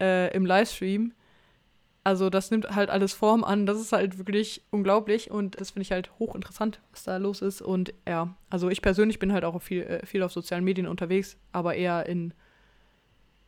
äh, 0.00 0.34
im 0.34 0.46
Livestream. 0.46 1.12
Also 2.04 2.30
das 2.30 2.50
nimmt 2.50 2.74
halt 2.74 2.90
alles 2.90 3.12
Form 3.12 3.44
an. 3.44 3.66
Das 3.66 3.80
ist 3.80 3.92
halt 3.92 4.18
wirklich 4.18 4.62
unglaublich 4.70 5.30
und 5.30 5.60
das 5.60 5.70
finde 5.70 5.82
ich 5.82 5.92
halt 5.92 6.10
hochinteressant, 6.18 6.80
was 6.90 7.04
da 7.04 7.16
los 7.16 7.42
ist. 7.42 7.62
Und 7.62 7.94
ja, 8.06 8.36
also 8.50 8.70
ich 8.70 8.82
persönlich 8.82 9.18
bin 9.18 9.32
halt 9.32 9.44
auch 9.44 9.60
viel, 9.60 9.82
äh, 9.82 10.06
viel 10.06 10.22
auf 10.22 10.32
sozialen 10.32 10.64
Medien 10.64 10.86
unterwegs, 10.86 11.36
aber 11.52 11.74
eher 11.74 12.06
in 12.06 12.34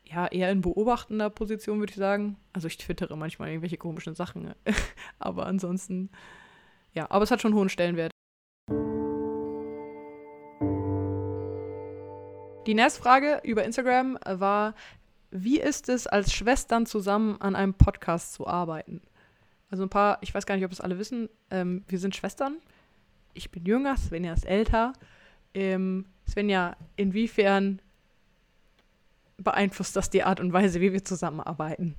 ja, 0.05 0.27
eher 0.27 0.51
in 0.51 0.61
beobachtender 0.61 1.31
Position, 1.31 1.79
würde 1.79 1.91
ich 1.91 1.97
sagen. 1.97 2.37
Also 2.53 2.69
ich 2.69 2.79
twittere 2.79 3.17
manchmal 3.17 3.49
irgendwelche 3.49 3.77
komischen 3.77 4.15
Sachen, 4.15 4.55
aber 5.19 5.47
ansonsten, 5.47 6.11
ja, 6.93 7.11
aber 7.11 7.25
es 7.25 7.31
hat 7.31 7.41
schon 7.41 7.55
hohen 7.55 7.69
Stellenwert. 7.69 8.11
Die 12.67 12.75
nächste 12.75 13.03
Frage 13.03 13.41
über 13.45 13.65
Instagram 13.65 14.19
war, 14.25 14.75
wie 15.31 15.61
ist 15.61 15.89
es, 15.89 16.07
als 16.07 16.33
Schwestern 16.33 16.87
zusammen 16.87 17.41
an 17.41 17.57
einem 17.57 17.75
Podcast 17.75 18.35
zu 18.35 18.47
arbeiten? 18.47 19.03
Also 19.69 19.83
ein 19.83 19.91
paar, 19.91 20.19
ich 20.23 20.33
weiß 20.33 20.47
gar 20.47 20.55
nicht, 20.55 20.65
ob 20.65 20.73
es 20.73 20.81
alle 20.81 20.99
wissen, 20.99 21.29
ähm, 21.51 21.85
wir 21.89 21.99
sind 21.99 22.15
Schwestern. 22.15 22.59
Ich 23.35 23.51
bin 23.51 23.65
jünger, 23.65 23.97
Svenja 23.97 24.33
ist 24.33 24.47
älter. 24.47 24.93
Ähm, 25.53 26.07
Svenja, 26.29 26.77
inwiefern 26.97 27.83
beeinflusst 29.39 29.97
das 29.97 30.11
die 30.11 30.23
Art 30.23 30.41
und 30.41 30.53
Weise, 30.53 30.81
wie 30.81 30.93
wir 30.93 31.05
zusammenarbeiten? 31.05 31.97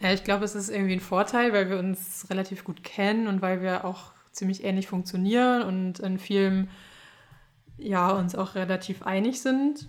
Ja, 0.00 0.12
ich 0.12 0.24
glaube, 0.24 0.44
es 0.44 0.54
ist 0.54 0.68
irgendwie 0.68 0.94
ein 0.94 1.00
Vorteil, 1.00 1.52
weil 1.52 1.70
wir 1.70 1.78
uns 1.78 2.26
relativ 2.30 2.64
gut 2.64 2.82
kennen 2.82 3.26
und 3.28 3.42
weil 3.42 3.62
wir 3.62 3.84
auch 3.84 4.12
ziemlich 4.32 4.64
ähnlich 4.64 4.88
funktionieren 4.88 5.62
und 5.62 6.00
in 6.00 6.18
vielem 6.18 6.68
ja 7.78 8.10
uns 8.10 8.34
auch 8.34 8.54
relativ 8.54 9.02
einig 9.02 9.40
sind. 9.40 9.88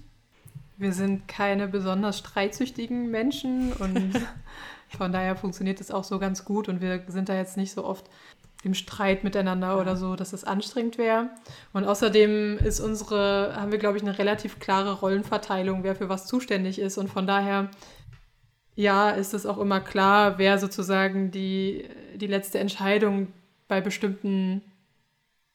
Wir 0.77 0.93
sind 0.93 1.27
keine 1.27 1.67
besonders 1.67 2.19
streitsüchtigen 2.19 3.09
Menschen 3.09 3.73
und 3.73 4.13
von 4.89 5.11
daher 5.11 5.35
funktioniert 5.35 5.81
es 5.81 5.91
auch 5.91 6.03
so 6.03 6.19
ganz 6.19 6.45
gut 6.45 6.69
und 6.69 6.81
wir 6.81 7.03
sind 7.07 7.29
da 7.29 7.35
jetzt 7.35 7.57
nicht 7.57 7.71
so 7.71 7.85
oft 7.85 8.09
im 8.65 8.73
Streit 8.73 9.23
miteinander 9.23 9.67
ja. 9.67 9.77
oder 9.77 9.95
so, 9.95 10.15
dass 10.15 10.33
es 10.33 10.43
anstrengend 10.43 10.97
wäre. 10.97 11.29
Und 11.71 11.85
außerdem 11.85 12.57
ist 12.57 12.79
unsere, 12.79 13.55
haben 13.55 13.71
wir, 13.71 13.79
glaube 13.79 13.97
ich, 13.97 14.03
eine 14.03 14.17
relativ 14.17 14.59
klare 14.59 14.93
Rollenverteilung, 14.93 15.83
wer 15.83 15.95
für 15.95 16.09
was 16.09 16.25
zuständig 16.25 16.79
ist. 16.79 16.97
Und 16.97 17.09
von 17.09 17.27
daher, 17.27 17.69
ja, 18.75 19.11
ist 19.11 19.33
es 19.33 19.45
auch 19.45 19.59
immer 19.59 19.79
klar, 19.79 20.37
wer 20.37 20.57
sozusagen 20.57 21.31
die, 21.31 21.87
die 22.15 22.27
letzte 22.27 22.59
Entscheidung 22.59 23.27
bei 23.67 23.81
bestimmten 23.81 24.61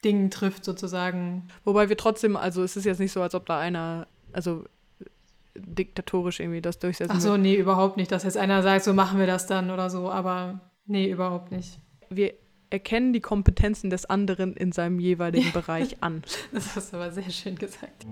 Dingen 0.05 0.31
trifft, 0.31 0.65
sozusagen. 0.65 1.49
Wobei 1.65 1.89
wir 1.89 1.97
trotzdem, 1.97 2.37
also 2.37 2.63
es 2.63 2.77
ist 2.77 2.85
jetzt 2.85 3.01
nicht 3.01 3.13
so, 3.13 3.21
als 3.21 3.35
ob 3.35 3.45
da 3.47 3.59
einer, 3.59 4.07
also 4.33 4.65
diktatorisch 5.55 6.41
irgendwie 6.41 6.63
das 6.63 6.79
durchsetzen. 6.79 7.13
Ach 7.15 7.21
so, 7.21 7.37
nee, 7.37 7.57
überhaupt 7.57 7.97
nicht, 7.97 8.13
dass 8.13 8.23
jetzt 8.23 8.37
einer 8.37 8.63
sagt, 8.63 8.85
so 8.85 8.95
machen 8.95 9.19
wir 9.19 9.27
das 9.27 9.47
dann 9.47 9.71
oder 9.71 9.91
so, 9.91 10.11
aber 10.11 10.61
nee, 10.87 11.11
überhaupt 11.11 11.51
nicht. 11.51 11.79
Wir 12.09 12.35
erkennen 12.71 13.13
die 13.13 13.21
Kompetenzen 13.21 13.91
des 13.91 14.07
anderen 14.07 14.57
in 14.57 14.73
seinem 14.73 15.01
jeweiligen 15.01 15.53
Bereich 15.53 16.03
an. 16.03 16.23
Das 16.53 16.77
hast 16.77 16.93
du 16.93 16.97
aber 16.97 17.11
sehr 17.11 17.29
schön 17.31 17.57
gesagt. 17.57 18.07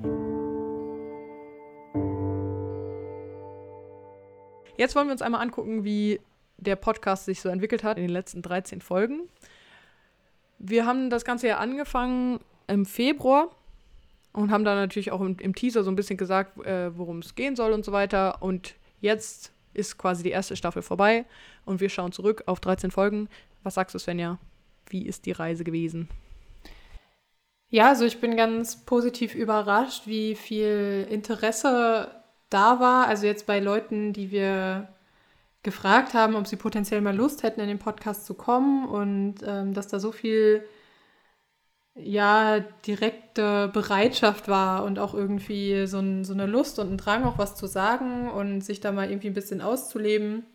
Jetzt 4.76 4.94
wollen 4.94 5.08
wir 5.08 5.12
uns 5.12 5.22
einmal 5.22 5.40
angucken, 5.40 5.84
wie 5.84 6.20
der 6.56 6.76
Podcast 6.76 7.24
sich 7.24 7.40
so 7.40 7.48
entwickelt 7.48 7.84
hat 7.84 7.96
in 7.96 8.04
den 8.04 8.12
letzten 8.12 8.42
13 8.42 8.80
Folgen. 8.80 9.22
Wir 10.58 10.86
haben 10.86 11.10
das 11.10 11.24
Ganze 11.24 11.48
ja 11.48 11.58
angefangen 11.58 12.40
im 12.66 12.84
Februar 12.84 13.50
und 14.32 14.50
haben 14.50 14.64
dann 14.64 14.76
natürlich 14.76 15.10
auch 15.10 15.20
im, 15.20 15.36
im 15.38 15.54
Teaser 15.54 15.82
so 15.82 15.90
ein 15.90 15.96
bisschen 15.96 16.16
gesagt, 16.16 16.64
äh, 16.64 16.96
worum 16.96 17.20
es 17.20 17.34
gehen 17.34 17.56
soll 17.56 17.72
und 17.72 17.84
so 17.84 17.92
weiter. 17.92 18.42
Und 18.42 18.74
jetzt 19.00 19.52
ist 19.74 19.98
quasi 19.98 20.22
die 20.22 20.30
erste 20.30 20.56
Staffel 20.56 20.82
vorbei 20.82 21.24
und 21.64 21.80
wir 21.80 21.88
schauen 21.88 22.12
zurück 22.12 22.42
auf 22.46 22.60
13 22.60 22.90
Folgen. 22.90 23.28
Was 23.62 23.74
sagst 23.74 23.94
du, 23.94 23.98
Svenja? 23.98 24.38
Wie 24.90 25.06
ist 25.06 25.26
die 25.26 25.32
Reise 25.32 25.64
gewesen? 25.64 26.08
Ja, 27.70 27.88
also 27.88 28.04
ich 28.04 28.20
bin 28.20 28.36
ganz 28.36 28.84
positiv 28.84 29.34
überrascht, 29.34 30.06
wie 30.06 30.34
viel 30.34 31.06
Interesse 31.10 32.10
da 32.48 32.80
war. 32.80 33.06
Also 33.06 33.26
jetzt 33.26 33.46
bei 33.46 33.60
Leuten, 33.60 34.12
die 34.12 34.30
wir 34.30 34.88
gefragt 35.62 36.14
haben, 36.14 36.34
ob 36.34 36.46
sie 36.46 36.56
potenziell 36.56 37.00
mal 37.00 37.14
Lust 37.14 37.42
hätten, 37.42 37.60
in 37.60 37.68
den 37.68 37.78
Podcast 37.78 38.24
zu 38.24 38.34
kommen 38.34 38.88
und 38.88 39.36
ähm, 39.44 39.74
dass 39.74 39.88
da 39.88 39.98
so 40.00 40.12
viel 40.12 40.64
ja, 41.94 42.60
direkte 42.86 43.68
Bereitschaft 43.72 44.48
war 44.48 44.84
und 44.84 44.98
auch 44.98 45.14
irgendwie 45.14 45.86
so, 45.86 45.98
ein, 45.98 46.24
so, 46.24 46.32
eine 46.32 46.46
Lust 46.46 46.78
und 46.78 46.92
ein 46.92 46.96
Drang, 46.96 47.24
auch 47.24 47.38
was 47.38 47.56
zu 47.56 47.66
sagen 47.66 48.30
und 48.30 48.60
sich 48.62 48.80
da 48.80 48.92
mal 48.92 49.10
irgendwie 49.10 49.28
ein 49.28 49.34
bisschen 49.34 49.60
auszuleben. 49.60 50.46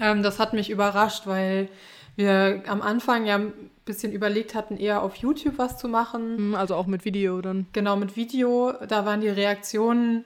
Ähm, 0.00 0.22
das 0.22 0.38
hat 0.38 0.52
mich 0.52 0.70
überrascht, 0.70 1.26
weil 1.26 1.68
wir 2.16 2.62
am 2.66 2.82
Anfang 2.82 3.26
ja 3.26 3.36
ein 3.36 3.52
bisschen 3.84 4.12
überlegt 4.12 4.54
hatten, 4.54 4.76
eher 4.76 5.02
auf 5.02 5.16
YouTube 5.16 5.58
was 5.58 5.78
zu 5.78 5.88
machen. 5.88 6.36
Hm, 6.36 6.54
Also 6.54 6.74
auch 6.74 6.86
mit 6.86 7.04
Video 7.04 7.40
dann. 7.40 7.66
Genau, 7.72 7.96
mit 7.96 8.16
Video. 8.16 8.72
Da 8.88 9.04
waren 9.04 9.20
die 9.20 9.28
Reaktionen 9.28 10.24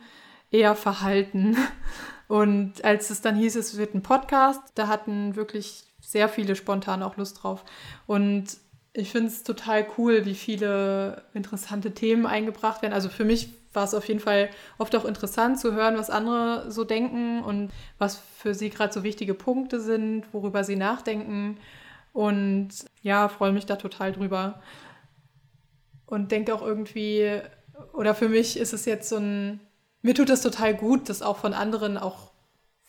eher 0.50 0.74
verhalten. 0.74 1.56
Und 2.28 2.84
als 2.84 3.10
es 3.10 3.20
dann 3.20 3.36
hieß, 3.36 3.56
es 3.56 3.76
wird 3.76 3.94
ein 3.94 4.02
Podcast, 4.02 4.60
da 4.74 4.88
hatten 4.88 5.36
wirklich 5.36 5.84
sehr 6.00 6.28
viele 6.28 6.56
spontan 6.56 7.02
auch 7.02 7.16
Lust 7.16 7.42
drauf. 7.42 7.64
Und 8.06 8.56
ich 8.92 9.10
finde 9.10 9.28
es 9.28 9.42
total 9.42 9.86
cool, 9.98 10.24
wie 10.24 10.34
viele 10.34 11.24
interessante 11.34 11.92
Themen 11.92 12.26
eingebracht 12.26 12.82
werden. 12.82 12.94
Also 12.94 13.08
für 13.08 13.24
mich 13.24 13.48
war 13.74 13.84
es 13.84 13.94
auf 13.94 14.06
jeden 14.06 14.20
Fall 14.20 14.50
oft 14.78 14.94
auch 14.96 15.04
interessant 15.04 15.58
zu 15.58 15.72
hören, 15.72 15.96
was 15.96 16.10
andere 16.10 16.70
so 16.70 16.84
denken 16.84 17.42
und 17.42 17.70
was 17.98 18.20
für 18.38 18.54
sie 18.54 18.70
gerade 18.70 18.92
so 18.92 19.02
wichtige 19.02 19.34
Punkte 19.34 19.80
sind, 19.80 20.24
worüber 20.32 20.64
sie 20.64 20.76
nachdenken. 20.76 21.58
Und 22.12 22.70
ja, 23.02 23.28
freue 23.28 23.52
mich 23.52 23.66
da 23.66 23.76
total 23.76 24.12
drüber. 24.12 24.62
Und 26.06 26.30
denke 26.30 26.54
auch 26.54 26.62
irgendwie, 26.62 27.40
oder 27.92 28.14
für 28.14 28.28
mich 28.28 28.58
ist 28.58 28.72
es 28.72 28.84
jetzt 28.84 29.08
so 29.08 29.16
ein, 29.16 29.60
mir 30.02 30.14
tut 30.14 30.30
es 30.30 30.42
total 30.42 30.74
gut, 30.74 31.08
das 31.08 31.22
auch 31.22 31.38
von 31.38 31.54
anderen, 31.54 31.96
auch 31.98 32.33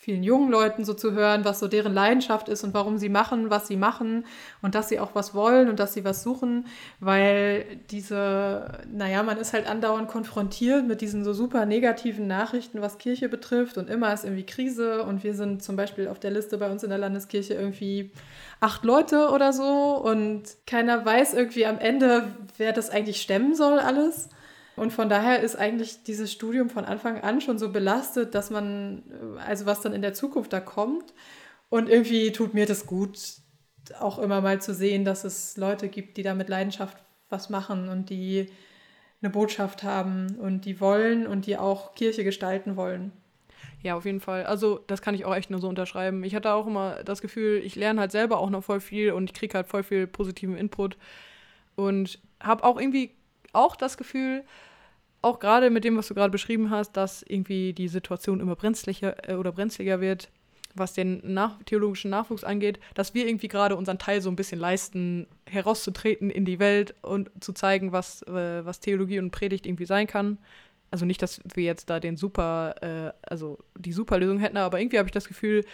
vielen 0.06 0.22
jungen 0.22 0.52
Leuten 0.52 0.84
so 0.84 0.94
zu 0.94 1.14
hören, 1.14 1.44
was 1.44 1.58
so 1.58 1.66
deren 1.66 1.92
Leidenschaft 1.92 2.48
ist 2.48 2.62
und 2.62 2.72
warum 2.74 2.96
sie 2.96 3.08
machen, 3.08 3.50
was 3.50 3.66
sie 3.66 3.74
machen 3.74 4.24
und 4.62 4.76
dass 4.76 4.88
sie 4.88 5.00
auch 5.00 5.16
was 5.16 5.34
wollen 5.34 5.68
und 5.68 5.80
dass 5.80 5.94
sie 5.94 6.04
was 6.04 6.22
suchen, 6.22 6.66
weil 7.00 7.64
diese, 7.90 8.84
naja, 8.88 9.24
man 9.24 9.36
ist 9.36 9.52
halt 9.52 9.68
andauernd 9.68 10.06
konfrontiert 10.06 10.86
mit 10.86 11.00
diesen 11.00 11.24
so 11.24 11.32
super 11.32 11.66
negativen 11.66 12.28
Nachrichten, 12.28 12.80
was 12.80 12.98
Kirche 12.98 13.28
betrifft 13.28 13.78
und 13.78 13.90
immer 13.90 14.14
ist 14.14 14.22
irgendwie 14.22 14.46
Krise 14.46 15.02
und 15.02 15.24
wir 15.24 15.34
sind 15.34 15.64
zum 15.64 15.74
Beispiel 15.74 16.06
auf 16.06 16.20
der 16.20 16.30
Liste 16.30 16.56
bei 16.56 16.70
uns 16.70 16.84
in 16.84 16.90
der 16.90 17.00
Landeskirche 17.00 17.54
irgendwie 17.54 18.12
acht 18.60 18.84
Leute 18.84 19.30
oder 19.30 19.52
so 19.52 20.00
und 20.00 20.44
keiner 20.68 21.04
weiß 21.04 21.34
irgendwie 21.34 21.66
am 21.66 21.80
Ende, 21.80 22.28
wer 22.58 22.72
das 22.72 22.90
eigentlich 22.90 23.20
stemmen 23.20 23.56
soll 23.56 23.80
alles. 23.80 24.28
Und 24.76 24.92
von 24.92 25.08
daher 25.08 25.40
ist 25.40 25.56
eigentlich 25.56 26.02
dieses 26.02 26.30
Studium 26.30 26.68
von 26.68 26.84
Anfang 26.84 27.20
an 27.22 27.40
schon 27.40 27.58
so 27.58 27.72
belastet, 27.72 28.34
dass 28.34 28.50
man, 28.50 29.02
also 29.44 29.64
was 29.64 29.80
dann 29.80 29.94
in 29.94 30.02
der 30.02 30.12
Zukunft 30.12 30.52
da 30.52 30.60
kommt. 30.60 31.14
Und 31.70 31.88
irgendwie 31.88 32.30
tut 32.30 32.54
mir 32.54 32.66
das 32.66 32.86
gut, 32.86 33.18
auch 33.98 34.18
immer 34.18 34.40
mal 34.40 34.60
zu 34.60 34.74
sehen, 34.74 35.04
dass 35.04 35.24
es 35.24 35.56
Leute 35.56 35.88
gibt, 35.88 36.16
die 36.16 36.22
da 36.22 36.34
mit 36.34 36.48
Leidenschaft 36.48 36.98
was 37.28 37.50
machen 37.50 37.88
und 37.88 38.10
die 38.10 38.50
eine 39.22 39.30
Botschaft 39.30 39.82
haben 39.82 40.36
und 40.38 40.64
die 40.66 40.80
wollen 40.80 41.26
und 41.26 41.46
die 41.46 41.56
auch 41.56 41.94
Kirche 41.94 42.22
gestalten 42.22 42.76
wollen. 42.76 43.12
Ja, 43.82 43.96
auf 43.96 44.04
jeden 44.04 44.20
Fall. 44.20 44.44
Also, 44.44 44.80
das 44.86 45.00
kann 45.00 45.14
ich 45.14 45.24
auch 45.24 45.34
echt 45.34 45.50
nur 45.50 45.60
so 45.60 45.68
unterschreiben. 45.68 46.22
Ich 46.24 46.34
hatte 46.34 46.52
auch 46.52 46.66
immer 46.66 47.02
das 47.04 47.22
Gefühl, 47.22 47.62
ich 47.64 47.76
lerne 47.76 48.00
halt 48.00 48.12
selber 48.12 48.38
auch 48.38 48.50
noch 48.50 48.64
voll 48.64 48.80
viel 48.80 49.12
und 49.12 49.30
ich 49.30 49.34
kriege 49.34 49.54
halt 49.54 49.68
voll 49.68 49.82
viel 49.82 50.06
positiven 50.06 50.56
Input. 50.56 50.96
Und 51.76 52.18
habe 52.40 52.64
auch 52.64 52.78
irgendwie 52.80 53.12
auch 53.56 53.76
das 53.76 53.96
Gefühl, 53.96 54.44
auch 55.22 55.40
gerade 55.40 55.70
mit 55.70 55.84
dem, 55.84 55.96
was 55.96 56.08
du 56.08 56.14
gerade 56.14 56.30
beschrieben 56.30 56.70
hast, 56.70 56.92
dass 56.96 57.22
irgendwie 57.22 57.72
die 57.72 57.88
Situation 57.88 58.40
immer 58.40 58.56
brenzlicher 58.56 59.28
äh, 59.28 59.34
oder 59.34 59.52
brenzliger 59.52 60.00
wird, 60.00 60.30
was 60.74 60.92
den 60.92 61.20
nach 61.24 61.62
theologischen 61.64 62.10
Nachwuchs 62.10 62.44
angeht, 62.44 62.78
dass 62.94 63.14
wir 63.14 63.26
irgendwie 63.26 63.48
gerade 63.48 63.76
unseren 63.76 63.98
Teil 63.98 64.20
so 64.20 64.30
ein 64.30 64.36
bisschen 64.36 64.60
leisten, 64.60 65.26
herauszutreten 65.46 66.30
in 66.30 66.44
die 66.44 66.58
Welt 66.58 66.94
und 67.02 67.30
zu 67.42 67.52
zeigen, 67.52 67.92
was, 67.92 68.22
äh, 68.22 68.64
was 68.64 68.80
Theologie 68.80 69.18
und 69.18 69.30
Predigt 69.30 69.66
irgendwie 69.66 69.86
sein 69.86 70.06
kann. 70.06 70.38
Also 70.90 71.04
nicht, 71.04 71.22
dass 71.22 71.40
wir 71.54 71.64
jetzt 71.64 71.90
da 71.90 71.98
den 71.98 72.16
super, 72.16 72.74
äh, 72.82 73.12
also 73.22 73.58
die 73.76 73.92
Superlösung 73.92 74.38
hätten, 74.38 74.58
aber 74.58 74.78
irgendwie 74.78 74.98
habe 74.98 75.08
ich 75.08 75.12
das 75.12 75.26
Gefühl, 75.26 75.64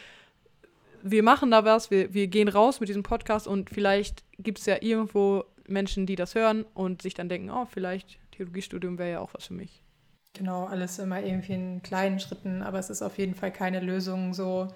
wir 1.03 1.23
machen 1.23 1.51
da 1.51 1.64
was, 1.64 1.90
wir, 1.90 2.14
wir 2.14 2.29
gehen 2.29 2.49
raus 2.49 2.81
mit 2.81 2.88
diesem 2.88 3.03
Podcast 3.03 3.47
und 3.47 3.71
vielleicht 3.71 4.23
gibt 4.38 4.61
es 4.61 4.66
ja 4.66 4.77
irgendwo 4.81 5.45
Menschen, 5.66 6.07
die 6.07 6.16
das 6.16 6.35
hören 6.35 6.64
und 6.75 7.03
sich 7.03 7.14
dann 7.14 7.29
denken, 7.29 7.51
oh, 7.51 7.66
vielleicht 7.66 8.18
Theologiestudium 8.33 8.98
wäre 8.98 9.11
ja 9.12 9.20
auch 9.20 9.35
was 9.35 9.46
für 9.46 9.55
mich. 9.55 9.83
Genau, 10.35 10.64
alles 10.64 10.98
immer 10.98 11.22
irgendwie 11.22 11.53
in 11.53 11.83
kleinen 11.83 12.18
Schritten, 12.18 12.62
aber 12.62 12.79
es 12.79 12.90
ist 12.90 13.03
auf 13.03 13.18
jeden 13.18 13.35
Fall 13.35 13.53
keine 13.53 13.81
Lösung, 13.81 14.33
so 14.33 14.68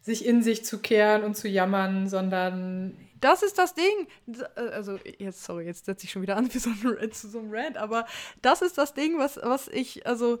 sich 0.00 0.24
in 0.24 0.42
sich 0.42 0.64
zu 0.64 0.78
kehren 0.78 1.24
und 1.24 1.36
zu 1.36 1.48
jammern, 1.48 2.08
sondern 2.08 2.96
Das 3.20 3.42
ist 3.42 3.58
das 3.58 3.74
Ding. 3.74 4.06
Also, 4.54 4.98
jetzt, 5.18 5.42
sorry, 5.44 5.64
jetzt 5.66 5.86
setze 5.86 6.04
ich 6.04 6.12
schon 6.12 6.22
wieder 6.22 6.36
an 6.36 6.48
für 6.50 6.60
so 6.60 6.70
einen, 6.70 7.12
zu 7.12 7.28
so 7.28 7.40
einem 7.40 7.50
Rant, 7.52 7.76
aber 7.76 8.06
das 8.42 8.62
ist 8.62 8.78
das 8.78 8.94
Ding, 8.94 9.18
was, 9.18 9.38
was 9.42 9.68
ich, 9.68 10.06
also, 10.06 10.38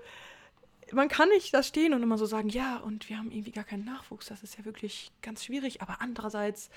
man 0.92 1.08
kann 1.08 1.28
nicht 1.30 1.52
da 1.52 1.62
stehen 1.62 1.92
und 1.92 2.02
immer 2.02 2.16
so 2.16 2.26
sagen, 2.26 2.48
ja, 2.48 2.78
und 2.78 3.08
wir 3.08 3.18
haben 3.18 3.30
irgendwie 3.30 3.50
gar 3.50 3.64
keinen 3.64 3.84
Nachwuchs, 3.84 4.26
das 4.26 4.42
ist 4.42 4.56
ja 4.56 4.64
wirklich 4.64 5.10
ganz 5.22 5.44
schwierig, 5.44 5.82
aber 5.82 6.00
andererseits, 6.00 6.70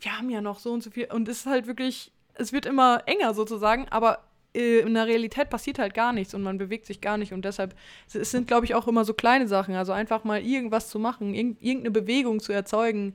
wir 0.00 0.16
haben 0.16 0.30
ja 0.30 0.40
noch 0.40 0.60
so 0.60 0.72
und 0.72 0.82
so 0.82 0.90
viel 0.90 1.12
und 1.12 1.28
es 1.28 1.40
ist 1.40 1.46
halt 1.46 1.66
wirklich, 1.66 2.12
es 2.38 2.52
wird 2.52 2.66
immer 2.66 3.02
enger 3.06 3.34
sozusagen, 3.34 3.86
aber 3.88 4.24
äh, 4.54 4.80
in 4.80 4.94
der 4.94 5.06
Realität 5.06 5.50
passiert 5.50 5.78
halt 5.78 5.94
gar 5.94 6.12
nichts 6.12 6.34
und 6.34 6.42
man 6.42 6.58
bewegt 6.58 6.86
sich 6.86 7.00
gar 7.00 7.18
nicht 7.18 7.32
und 7.32 7.44
deshalb, 7.44 7.74
es 8.12 8.30
sind, 8.30 8.46
glaube 8.46 8.64
ich, 8.64 8.74
auch 8.74 8.88
immer 8.88 9.04
so 9.04 9.14
kleine 9.14 9.46
Sachen, 9.46 9.74
also 9.74 9.92
einfach 9.92 10.24
mal 10.24 10.42
irgendwas 10.42 10.88
zu 10.88 10.98
machen, 10.98 11.34
irg 11.34 11.56
irgendeine 11.60 11.90
Bewegung 11.90 12.40
zu 12.40 12.52
erzeugen, 12.52 13.14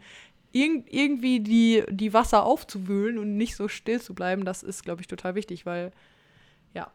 irg 0.51 0.85
irgendwie 0.89 1.39
die, 1.39 1.83
die 1.89 2.13
Wasser 2.13 2.45
aufzuwühlen 2.45 3.17
und 3.17 3.35
nicht 3.35 3.55
so 3.55 3.67
still 3.67 3.99
zu 3.99 4.13
bleiben, 4.13 4.45
das 4.45 4.63
ist, 4.63 4.83
glaube 4.83 5.01
ich, 5.01 5.07
total 5.07 5.35
wichtig, 5.35 5.65
weil, 5.65 5.91
ja, 6.73 6.91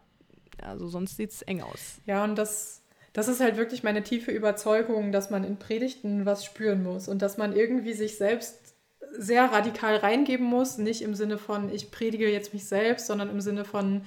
also 0.61 0.87
sonst 0.87 1.17
sieht 1.17 1.31
es 1.31 1.41
eng 1.41 1.61
aus. 1.61 1.99
Ja, 2.05 2.23
und 2.23 2.35
das, 2.35 2.81
das 3.13 3.27
ist 3.27 3.41
halt 3.41 3.57
wirklich 3.57 3.83
meine 3.83 4.03
tiefe 4.03 4.31
Überzeugung, 4.31 5.11
dass 5.11 5.29
man 5.29 5.43
in 5.43 5.57
Predigten 5.57 6.25
was 6.25 6.45
spüren 6.45 6.83
muss 6.83 7.07
und 7.07 7.21
dass 7.21 7.37
man 7.37 7.55
irgendwie 7.55 7.93
sich 7.93 8.17
selbst 8.17 8.68
sehr 9.17 9.45
radikal 9.51 9.97
reingeben 9.97 10.45
muss, 10.45 10.77
nicht 10.77 11.01
im 11.01 11.15
Sinne 11.15 11.37
von, 11.37 11.73
ich 11.73 11.91
predige 11.91 12.29
jetzt 12.29 12.53
mich 12.53 12.65
selbst, 12.65 13.07
sondern 13.07 13.29
im 13.29 13.41
Sinne 13.41 13.65
von, 13.65 14.03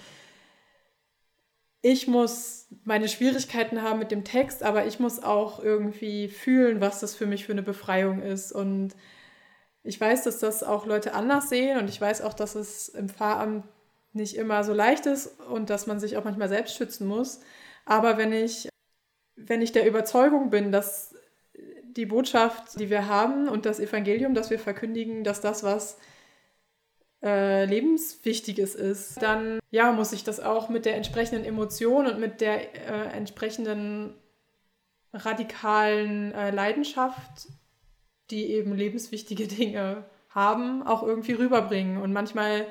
ich 1.82 2.06
muss 2.06 2.68
meine 2.84 3.08
Schwierigkeiten 3.08 3.82
haben 3.82 3.98
mit 3.98 4.12
dem 4.12 4.24
Text, 4.24 4.62
aber 4.62 4.86
ich 4.86 5.00
muss 5.00 5.22
auch 5.22 5.62
irgendwie 5.62 6.28
fühlen, 6.28 6.80
was 6.80 7.00
das 7.00 7.14
für 7.16 7.26
mich 7.26 7.44
für 7.44 7.52
eine 7.52 7.62
Befreiung 7.62 8.22
ist. 8.22 8.52
Und 8.52 8.94
ich 9.82 10.00
weiß, 10.00 10.22
dass 10.22 10.38
das 10.38 10.62
auch 10.62 10.86
Leute 10.86 11.12
anders 11.12 11.48
sehen 11.48 11.78
und 11.78 11.88
ich 11.88 12.00
weiß 12.00 12.22
auch, 12.22 12.34
dass 12.34 12.54
es 12.54 12.88
im 12.88 13.08
Pfarramt 13.08 13.64
nicht 14.12 14.36
immer 14.36 14.62
so 14.62 14.72
leicht 14.72 15.06
ist 15.06 15.40
und 15.40 15.70
dass 15.70 15.86
man 15.86 15.98
sich 15.98 16.16
auch 16.16 16.24
manchmal 16.24 16.48
selbst 16.48 16.76
schützen 16.76 17.06
muss. 17.06 17.40
Aber 17.84 18.16
wenn 18.16 18.32
ich, 18.32 18.68
wenn 19.34 19.60
ich 19.60 19.72
der 19.72 19.86
Überzeugung 19.86 20.50
bin, 20.50 20.70
dass 20.70 21.11
die 21.96 22.06
Botschaft, 22.06 22.78
die 22.78 22.90
wir 22.90 23.06
haben 23.08 23.48
und 23.48 23.66
das 23.66 23.80
Evangelium, 23.80 24.34
das 24.34 24.50
wir 24.50 24.58
verkündigen, 24.58 25.24
dass 25.24 25.40
das, 25.40 25.62
was 25.62 25.98
äh, 27.22 27.64
Lebenswichtiges 27.64 28.74
ist, 28.74 29.22
dann 29.22 29.60
ja, 29.70 29.92
muss 29.92 30.12
ich 30.12 30.24
das 30.24 30.40
auch 30.40 30.68
mit 30.68 30.84
der 30.84 30.96
entsprechenden 30.96 31.44
Emotion 31.44 32.06
und 32.06 32.18
mit 32.18 32.40
der 32.40 32.74
äh, 32.74 33.16
entsprechenden 33.16 34.14
radikalen 35.12 36.32
äh, 36.32 36.50
Leidenschaft, 36.50 37.48
die 38.30 38.52
eben 38.52 38.74
lebenswichtige 38.74 39.46
Dinge 39.48 40.04
haben, 40.30 40.82
auch 40.82 41.02
irgendwie 41.02 41.32
rüberbringen. 41.32 42.00
Und 42.00 42.12
manchmal 42.12 42.66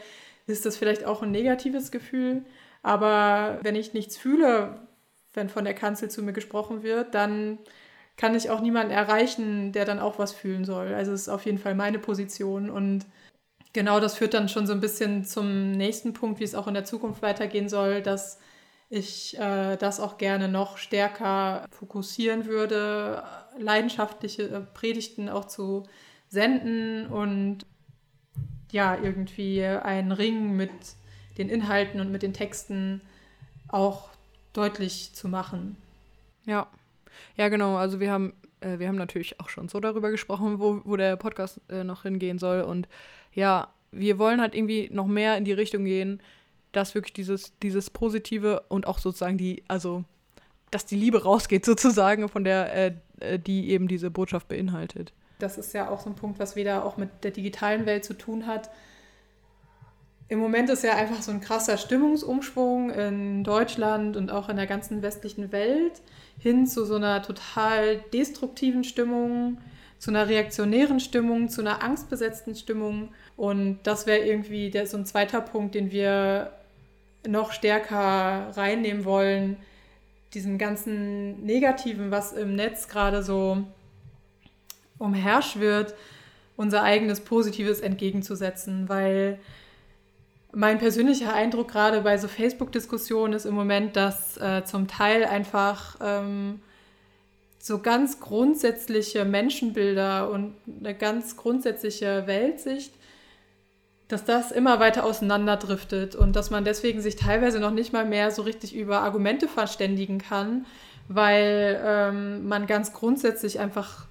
ist 0.48 0.66
das 0.66 0.78
vielleicht 0.78 1.06
auch 1.06 1.22
ein 1.22 1.32
negatives 1.32 1.92
Gefühl, 1.92 2.44
aber 2.84 3.60
wenn 3.62 3.76
ich 3.76 3.94
nichts 3.94 4.18
fühle, 4.18 4.88
wenn 5.34 5.50
von 5.50 5.64
der 5.64 5.76
Kanzel 5.76 6.10
zu 6.10 6.24
mir 6.24 6.34
gesprochen 6.34 6.84
wird, 6.84 7.14
dann 7.16 7.60
kann 8.22 8.36
ich 8.36 8.52
auch 8.52 8.62
niemanden 8.62 8.94
erreichen, 8.94 9.72
der 9.72 9.84
dann 9.84 9.98
auch 9.98 10.20
was 10.20 10.32
fühlen 10.32 10.64
soll. 10.64 10.94
Also 10.94 11.12
es 11.12 11.22
ist 11.22 11.30
auf 11.30 11.44
jeden 11.48 11.58
Fall 11.58 11.74
meine 11.74 11.98
Position 11.98 12.70
und 12.70 13.08
genau 13.74 14.00
das 14.00 14.16
führt 14.16 14.36
dann 14.36 14.48
schon 14.48 14.68
so 14.68 14.74
ein 14.74 14.80
bisschen 14.80 15.26
zum 15.26 15.72
nächsten 15.72 16.14
Punkt, 16.14 16.40
wie 16.40 16.44
es 16.44 16.54
auch 16.54 16.68
in 16.68 16.76
der 16.76 16.86
Zukunft 16.86 17.24
weitergehen 17.24 17.68
soll, 17.68 18.04
dass 18.04 18.40
ich 18.92 19.40
äh, 19.40 19.76
das 19.76 20.00
auch 20.00 20.20
gerne 20.20 20.50
noch 20.50 20.78
stärker 20.78 21.66
fokussieren 21.72 22.46
würde, 22.46 23.24
leidenschaftliche 23.58 24.44
äh, 24.44 24.60
Predigten 24.60 25.28
auch 25.28 25.46
zu 25.46 25.88
senden 26.30 27.08
und 27.08 27.66
ja, 28.72 29.00
irgendwie 29.02 29.66
einen 29.66 30.12
Ring 30.12 30.56
mit 30.56 30.70
den 31.40 31.50
Inhalten 31.50 32.00
und 32.00 32.12
mit 32.12 32.22
den 32.22 32.34
Texten 32.34 33.02
auch 33.68 34.10
deutlich 34.54 35.14
zu 35.16 35.28
machen. 35.28 35.76
Ja, 36.46 36.68
ja, 37.38 37.50
genau. 37.50 37.76
Also 37.76 38.00
wir 38.00 38.12
haben, 38.12 38.34
äh, 38.60 38.80
wir 38.80 38.88
haben 38.88 38.96
natürlich 38.96 39.40
auch 39.40 39.50
schon 39.50 39.70
so 39.70 39.80
darüber 39.80 40.12
gesprochen, 40.12 40.60
wo, 40.60 40.82
wo 40.84 40.96
der 40.96 41.16
Podcast 41.16 41.62
äh, 41.70 41.84
noch 41.84 42.04
hingehen 42.04 42.40
soll. 42.40 42.62
Und 42.62 42.88
ja, 43.34 43.74
wir 43.92 44.20
wollen 44.20 44.42
halt 44.42 44.56
irgendwie 44.56 44.90
noch 44.92 45.08
mehr 45.08 45.38
in 45.38 45.46
die 45.46 45.54
Richtung 45.54 45.86
gehen, 45.86 46.22
dass 46.72 46.96
wirklich 46.96 47.14
dieses, 47.14 47.58
dieses 47.60 47.90
Positive 47.90 48.64
und 48.70 48.88
auch 48.88 49.00
sozusagen 49.00 49.38
die, 49.38 49.64
also 49.68 50.04
dass 50.72 50.86
die 50.86 50.96
Liebe 50.96 51.24
rausgeht 51.24 51.66
sozusagen 51.72 52.30
von 52.30 52.44
der, 52.44 52.74
äh, 52.74 52.94
äh 53.20 53.40
die 53.40 53.70
eben 53.72 53.88
diese 53.88 54.10
Botschaft 54.10 54.48
beinhaltet. 54.48 55.14
das 55.40 55.58
ist 55.58 55.74
ja 55.74 55.90
auch 55.90 56.00
so 56.00 56.10
ein 56.10 56.16
Punkt, 56.16 56.40
was 56.40 56.56
wieder 56.56 56.86
auch 56.86 56.98
mit 56.98 57.10
der 57.24 57.32
digitalen 57.32 57.86
Welt 57.86 58.06
zu 58.06 58.14
tun 58.14 58.48
hat. 58.48 58.70
Im 60.32 60.40
Moment 60.40 60.70
ist 60.70 60.86
ja 60.86 60.96
einfach 60.96 61.22
so 61.22 61.30
ein 61.30 61.42
krasser 61.42 61.76
Stimmungsumschwung 61.76 62.90
in 62.90 63.44
Deutschland 63.44 64.16
und 64.16 64.32
auch 64.32 64.48
in 64.48 64.56
der 64.56 64.66
ganzen 64.66 65.02
westlichen 65.02 65.52
Welt 65.52 66.02
hin 66.40 66.66
zu 66.68 66.86
so 66.86 66.96
einer 66.96 67.22
total 67.22 67.98
destruktiven 68.14 68.86
Stimmung, 68.86 69.58
zu 70.00 70.10
einer 70.10 70.30
reaktionären 70.30 71.02
Stimmung, 71.02 71.50
zu 71.50 71.60
einer 71.60 71.84
angstbesetzten 71.84 72.56
Stimmung. 72.56 73.10
Und 73.36 73.80
das 73.84 74.08
wäre 74.08 74.20
irgendwie 74.20 74.70
der, 74.70 74.88
so 74.88 74.96
ein 74.96 75.06
zweiter 75.06 75.42
Punkt, 75.42 75.76
den 75.76 75.92
wir 75.92 76.54
noch 77.28 77.52
stärker 77.52 78.52
reinnehmen 78.56 79.04
wollen, 79.04 79.58
diesem 80.34 80.58
ganzen 80.58 81.44
Negativen, 81.44 82.10
was 82.10 82.32
im 82.32 82.56
Netz 82.56 82.88
gerade 82.88 83.22
so 83.22 83.66
umherschwirrt, 84.98 85.94
unser 86.56 86.84
eigenes 86.84 87.20
Positives 87.20 87.82
entgegenzusetzen, 87.82 88.88
weil 88.88 89.38
mein 90.54 90.80
persönlicher 90.80 91.34
Eindruck 91.34 91.70
gerade 91.70 92.02
bei 92.02 92.18
so 92.18 92.28
Facebook-Diskussionen 92.28 93.34
ist 93.34 93.46
im 93.46 93.56
Moment, 93.56 93.96
dass 93.96 94.38
äh, 94.38 94.64
zum 94.66 94.88
Teil 94.88 95.26
einfach 95.26 95.96
ähm, 96.02 96.60
so 97.60 97.80
ganz 97.80 98.20
grundsätzliche 98.20 99.24
Menschenbilder 99.24 100.30
und 100.30 100.56
eine 100.80 100.96
ganz 100.96 101.38
grundsätzliche 101.38 102.26
Weltsicht, 102.26 102.94
dass 104.08 104.26
das 104.26 104.52
immer 104.52 104.80
weiter 104.80 105.06
auseinanderdriftet 105.06 106.16
und 106.16 106.36
dass 106.36 106.50
man 106.50 106.66
deswegen 106.66 107.02
sich 107.02 107.16
teilweise 107.16 107.60
noch 107.60 107.72
nicht 107.72 107.94
mal 107.94 108.06
mehr 108.06 108.32
so 108.32 108.42
richtig 108.42 108.76
über 108.76 109.02
Argumente 109.02 109.48
verständigen 109.48 110.18
kann, 110.18 110.66
weil 111.08 111.82
ähm, 111.86 112.48
man 112.48 112.68
ganz 112.68 112.94
grundsätzlich 112.94 113.60
einfach 113.60 114.06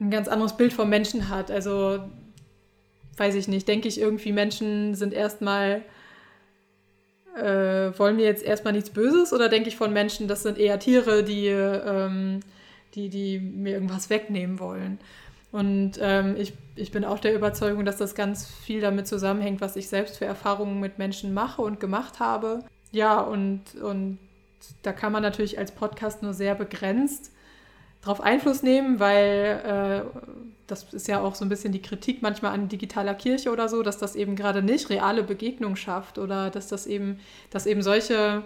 ein 0.00 0.10
ganz 0.10 0.28
anderes 0.28 0.56
Bild 0.56 0.72
vom 0.72 0.88
Menschen 0.88 1.28
hat. 1.28 1.50
Also 1.50 2.00
weiß 3.18 3.34
ich 3.34 3.48
nicht, 3.48 3.68
denke 3.68 3.88
ich 3.88 4.00
irgendwie, 4.00 4.32
Menschen 4.32 4.94
sind 4.94 5.12
erstmal, 5.12 5.82
äh, 7.36 7.96
wollen 7.98 8.16
mir 8.16 8.24
jetzt 8.24 8.44
erstmal 8.44 8.72
nichts 8.72 8.90
Böses 8.90 9.32
oder 9.32 9.48
denke 9.48 9.68
ich 9.68 9.76
von 9.76 9.92
Menschen, 9.92 10.28
das 10.28 10.42
sind 10.42 10.58
eher 10.58 10.78
Tiere, 10.78 11.24
die, 11.24 11.48
ähm, 11.48 12.40
die, 12.94 13.08
die 13.08 13.38
mir 13.38 13.74
irgendwas 13.74 14.10
wegnehmen 14.10 14.58
wollen. 14.58 14.98
Und 15.52 15.92
ähm, 16.00 16.34
ich, 16.36 16.52
ich 16.74 16.90
bin 16.90 17.04
auch 17.04 17.20
der 17.20 17.34
Überzeugung, 17.34 17.84
dass 17.84 17.98
das 17.98 18.16
ganz 18.16 18.46
viel 18.46 18.80
damit 18.80 19.06
zusammenhängt, 19.06 19.60
was 19.60 19.76
ich 19.76 19.88
selbst 19.88 20.18
für 20.18 20.24
Erfahrungen 20.24 20.80
mit 20.80 20.98
Menschen 20.98 21.32
mache 21.32 21.62
und 21.62 21.78
gemacht 21.78 22.18
habe. 22.18 22.64
Ja, 22.90 23.20
und, 23.20 23.76
und 23.80 24.18
da 24.82 24.92
kann 24.92 25.12
man 25.12 25.22
natürlich 25.22 25.58
als 25.58 25.70
Podcast 25.70 26.22
nur 26.22 26.34
sehr 26.34 26.56
begrenzt 26.56 27.30
darauf 28.04 28.20
Einfluss 28.20 28.62
nehmen, 28.62 29.00
weil 29.00 30.04
äh, 30.04 30.18
das 30.66 30.92
ist 30.92 31.08
ja 31.08 31.20
auch 31.20 31.34
so 31.34 31.44
ein 31.44 31.48
bisschen 31.48 31.72
die 31.72 31.82
Kritik 31.82 32.22
manchmal 32.22 32.52
an 32.52 32.68
digitaler 32.68 33.14
Kirche 33.14 33.50
oder 33.50 33.68
so, 33.68 33.82
dass 33.82 33.98
das 33.98 34.14
eben 34.14 34.36
gerade 34.36 34.62
nicht 34.62 34.90
reale 34.90 35.22
Begegnung 35.22 35.76
schafft 35.76 36.18
oder 36.18 36.50
dass 36.50 36.68
das 36.68 36.86
eben, 36.86 37.18
dass 37.50 37.66
eben 37.66 37.82
solche 37.82 38.42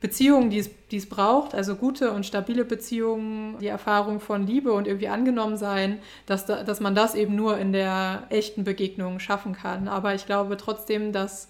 Beziehungen, 0.00 0.50
die 0.50 0.58
es, 0.58 0.70
die 0.90 0.98
es 0.98 1.08
braucht, 1.08 1.54
also 1.54 1.76
gute 1.76 2.12
und 2.12 2.26
stabile 2.26 2.64
Beziehungen, 2.64 3.58
die 3.58 3.68
Erfahrung 3.68 4.20
von 4.20 4.46
Liebe 4.46 4.72
und 4.72 4.86
irgendwie 4.86 5.08
angenommen 5.08 5.56
sein, 5.56 5.98
dass, 6.26 6.44
da, 6.44 6.62
dass 6.62 6.80
man 6.80 6.94
das 6.94 7.14
eben 7.14 7.34
nur 7.34 7.56
in 7.58 7.72
der 7.72 8.24
echten 8.28 8.64
Begegnung 8.64 9.18
schaffen 9.18 9.54
kann. 9.54 9.88
Aber 9.88 10.14
ich 10.14 10.26
glaube 10.26 10.58
trotzdem, 10.58 11.12
dass 11.12 11.48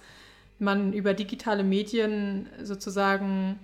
man 0.61 0.92
über 0.92 1.14
digitale 1.14 1.64
Medien 1.64 2.49
sozusagen 2.62 3.59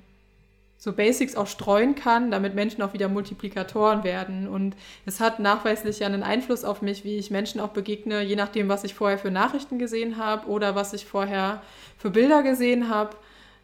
so 0.82 0.94
Basics 0.94 1.36
auch 1.36 1.46
streuen 1.46 1.94
kann, 1.94 2.30
damit 2.30 2.54
Menschen 2.54 2.80
auch 2.80 2.94
wieder 2.94 3.10
Multiplikatoren 3.10 4.02
werden. 4.02 4.48
Und 4.48 4.74
es 5.04 5.20
hat 5.20 5.38
nachweislich 5.38 5.98
ja 5.98 6.06
einen 6.06 6.22
Einfluss 6.22 6.64
auf 6.64 6.80
mich, 6.80 7.04
wie 7.04 7.18
ich 7.18 7.30
Menschen 7.30 7.60
auch 7.60 7.68
begegne, 7.68 8.22
je 8.22 8.34
nachdem, 8.34 8.70
was 8.70 8.82
ich 8.82 8.94
vorher 8.94 9.18
für 9.18 9.30
Nachrichten 9.30 9.78
gesehen 9.78 10.16
habe 10.16 10.48
oder 10.48 10.74
was 10.74 10.94
ich 10.94 11.04
vorher 11.04 11.60
für 11.98 12.08
Bilder 12.08 12.42
gesehen 12.42 12.88
habe, 12.88 13.14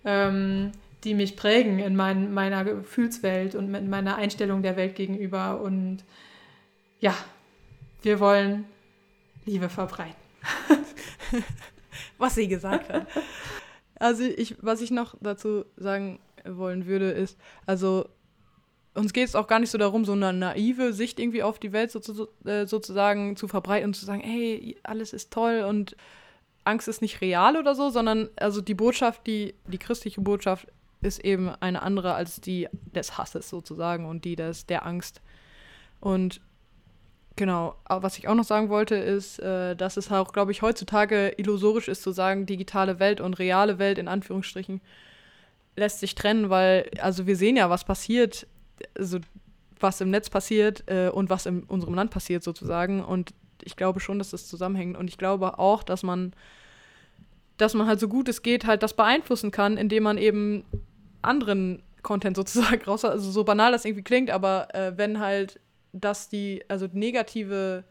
ähm, 0.04 0.72
die 1.04 1.14
mich 1.14 1.36
prägen 1.36 1.78
in 1.78 1.96
mein, 1.96 2.34
meiner 2.34 2.64
Gefühlswelt 2.64 3.54
und 3.54 3.74
in 3.74 3.88
meiner 3.88 4.16
Einstellung 4.16 4.60
der 4.60 4.76
Welt 4.76 4.94
gegenüber. 4.94 5.62
Und 5.62 6.04
ja, 7.00 7.14
wir 8.02 8.20
wollen 8.20 8.66
Liebe 9.46 9.70
verbreiten. 9.70 10.14
was 12.18 12.34
sie 12.34 12.46
gesagt 12.46 12.90
hat. 12.90 13.06
Also 13.98 14.24
ich, 14.24 14.56
was 14.60 14.82
ich 14.82 14.90
noch 14.90 15.14
dazu 15.22 15.64
sagen 15.78 16.18
wollen 16.50 16.86
würde, 16.86 17.10
ist, 17.10 17.38
also 17.66 18.08
uns 18.94 19.12
geht 19.12 19.28
es 19.28 19.34
auch 19.34 19.46
gar 19.46 19.58
nicht 19.58 19.70
so 19.70 19.78
darum, 19.78 20.04
so 20.04 20.12
eine 20.12 20.32
naive 20.32 20.92
Sicht 20.92 21.20
irgendwie 21.20 21.42
auf 21.42 21.58
die 21.58 21.72
Welt 21.72 21.90
so, 21.90 22.28
äh, 22.44 22.66
sozusagen 22.66 23.36
zu 23.36 23.46
verbreiten 23.46 23.88
und 23.88 23.94
zu 23.94 24.06
sagen, 24.06 24.22
hey, 24.22 24.76
alles 24.82 25.12
ist 25.12 25.32
toll 25.32 25.64
und 25.68 25.96
Angst 26.64 26.88
ist 26.88 27.02
nicht 27.02 27.20
real 27.20 27.56
oder 27.56 27.74
so, 27.74 27.90
sondern 27.90 28.28
also 28.36 28.60
die 28.60 28.74
Botschaft, 28.74 29.26
die, 29.26 29.54
die 29.66 29.78
christliche 29.78 30.20
Botschaft 30.20 30.66
ist 31.02 31.24
eben 31.24 31.50
eine 31.60 31.82
andere 31.82 32.14
als 32.14 32.40
die 32.40 32.68
des 32.94 33.18
Hasses 33.18 33.48
sozusagen 33.48 34.06
und 34.06 34.24
die 34.24 34.34
des, 34.34 34.66
der 34.66 34.86
Angst. 34.86 35.20
Und 36.00 36.40
genau, 37.36 37.76
was 37.88 38.18
ich 38.18 38.28
auch 38.28 38.34
noch 38.34 38.44
sagen 38.44 38.68
wollte, 38.68 38.96
ist, 38.96 39.38
äh, 39.38 39.76
dass 39.76 39.96
es 39.96 40.10
auch, 40.10 40.32
glaube 40.32 40.52
ich, 40.52 40.62
heutzutage 40.62 41.34
illusorisch 41.36 41.88
ist 41.88 42.02
zu 42.02 42.10
sagen, 42.10 42.46
digitale 42.46 42.98
Welt 42.98 43.20
und 43.20 43.34
reale 43.34 43.78
Welt 43.78 43.98
in 43.98 44.08
Anführungsstrichen 44.08 44.80
lässt 45.76 46.00
sich 46.00 46.14
trennen, 46.14 46.50
weil, 46.50 46.90
also 47.00 47.26
wir 47.26 47.36
sehen 47.36 47.56
ja, 47.56 47.70
was 47.70 47.84
passiert, 47.84 48.46
also 48.96 49.18
was 49.78 50.00
im 50.00 50.10
Netz 50.10 50.30
passiert 50.30 50.84
äh, 50.86 51.08
und 51.08 51.30
was 51.30 51.46
in 51.46 51.64
unserem 51.64 51.94
Land 51.94 52.10
passiert 52.10 52.42
sozusagen. 52.42 53.04
Und 53.04 53.34
ich 53.62 53.76
glaube 53.76 54.00
schon, 54.00 54.18
dass 54.18 54.30
das 54.30 54.48
zusammenhängt. 54.48 54.96
Und 54.96 55.08
ich 55.08 55.18
glaube 55.18 55.58
auch, 55.58 55.82
dass 55.82 56.02
man, 56.02 56.32
dass 57.58 57.74
man 57.74 57.86
halt 57.86 58.00
so 58.00 58.08
gut 58.08 58.28
es 58.28 58.42
geht, 58.42 58.66
halt 58.66 58.82
das 58.82 58.94
beeinflussen 58.94 59.50
kann, 59.50 59.76
indem 59.76 60.02
man 60.02 60.18
eben 60.18 60.64
anderen 61.22 61.82
Content 62.02 62.36
sozusagen 62.36 62.82
raus, 62.84 63.04
also 63.04 63.30
so 63.30 63.44
banal 63.44 63.72
das 63.72 63.84
irgendwie 63.84 64.04
klingt, 64.04 64.30
aber 64.30 64.74
äh, 64.74 64.96
wenn 64.96 65.20
halt 65.20 65.60
dass 66.00 66.28
die, 66.28 66.62
also 66.68 66.88
negative, 66.92 67.84